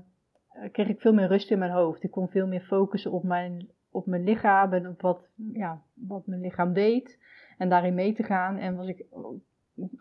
[0.72, 2.04] kreeg ik veel meer rust in mijn hoofd.
[2.04, 6.28] Ik kon veel meer focussen op mijn, op mijn lichaam en op wat, ja, wat
[6.28, 7.20] mijn lichaam deed.
[7.58, 8.58] En daarin mee te gaan.
[8.58, 9.06] En was ik,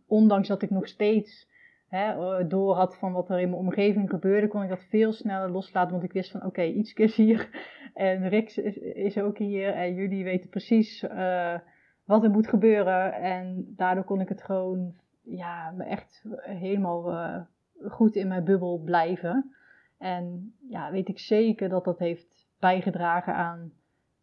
[0.06, 1.48] ondanks dat ik nog steeds
[1.88, 5.50] hè, door had van wat er in mijn omgeving gebeurde, kon ik dat veel sneller
[5.50, 5.92] loslaten.
[5.92, 7.48] Want ik wist van, oké, iets is hier.
[7.94, 9.72] En Rick is, is, ook hier.
[9.74, 11.02] En jullie weten precies...
[11.02, 11.54] Uh,
[12.08, 13.12] wat er moet gebeuren.
[13.12, 17.40] En daardoor kon ik het gewoon, ja, me echt helemaal uh,
[17.88, 19.54] goed in mijn bubbel blijven.
[19.98, 23.72] En ja, weet ik zeker dat dat heeft bijgedragen aan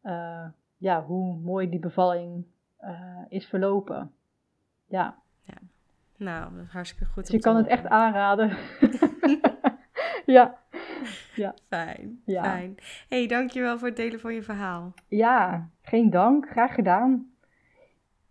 [0.05, 0.45] uh,
[0.77, 2.45] ja, hoe mooi die bevalling
[2.81, 4.11] uh, is verlopen.
[4.85, 5.15] Ja.
[5.43, 5.57] ja.
[6.17, 7.23] Nou, hartstikke goed.
[7.23, 8.49] Dus je kan het echt aanraden.
[10.35, 10.57] ja.
[11.35, 11.53] ja.
[11.67, 12.21] Fijn.
[12.25, 12.43] Ja.
[12.43, 12.75] Fijn.
[13.09, 14.93] hey, dankjewel voor het delen van je verhaal.
[15.07, 16.49] Ja, geen dank.
[16.49, 17.34] Graag gedaan.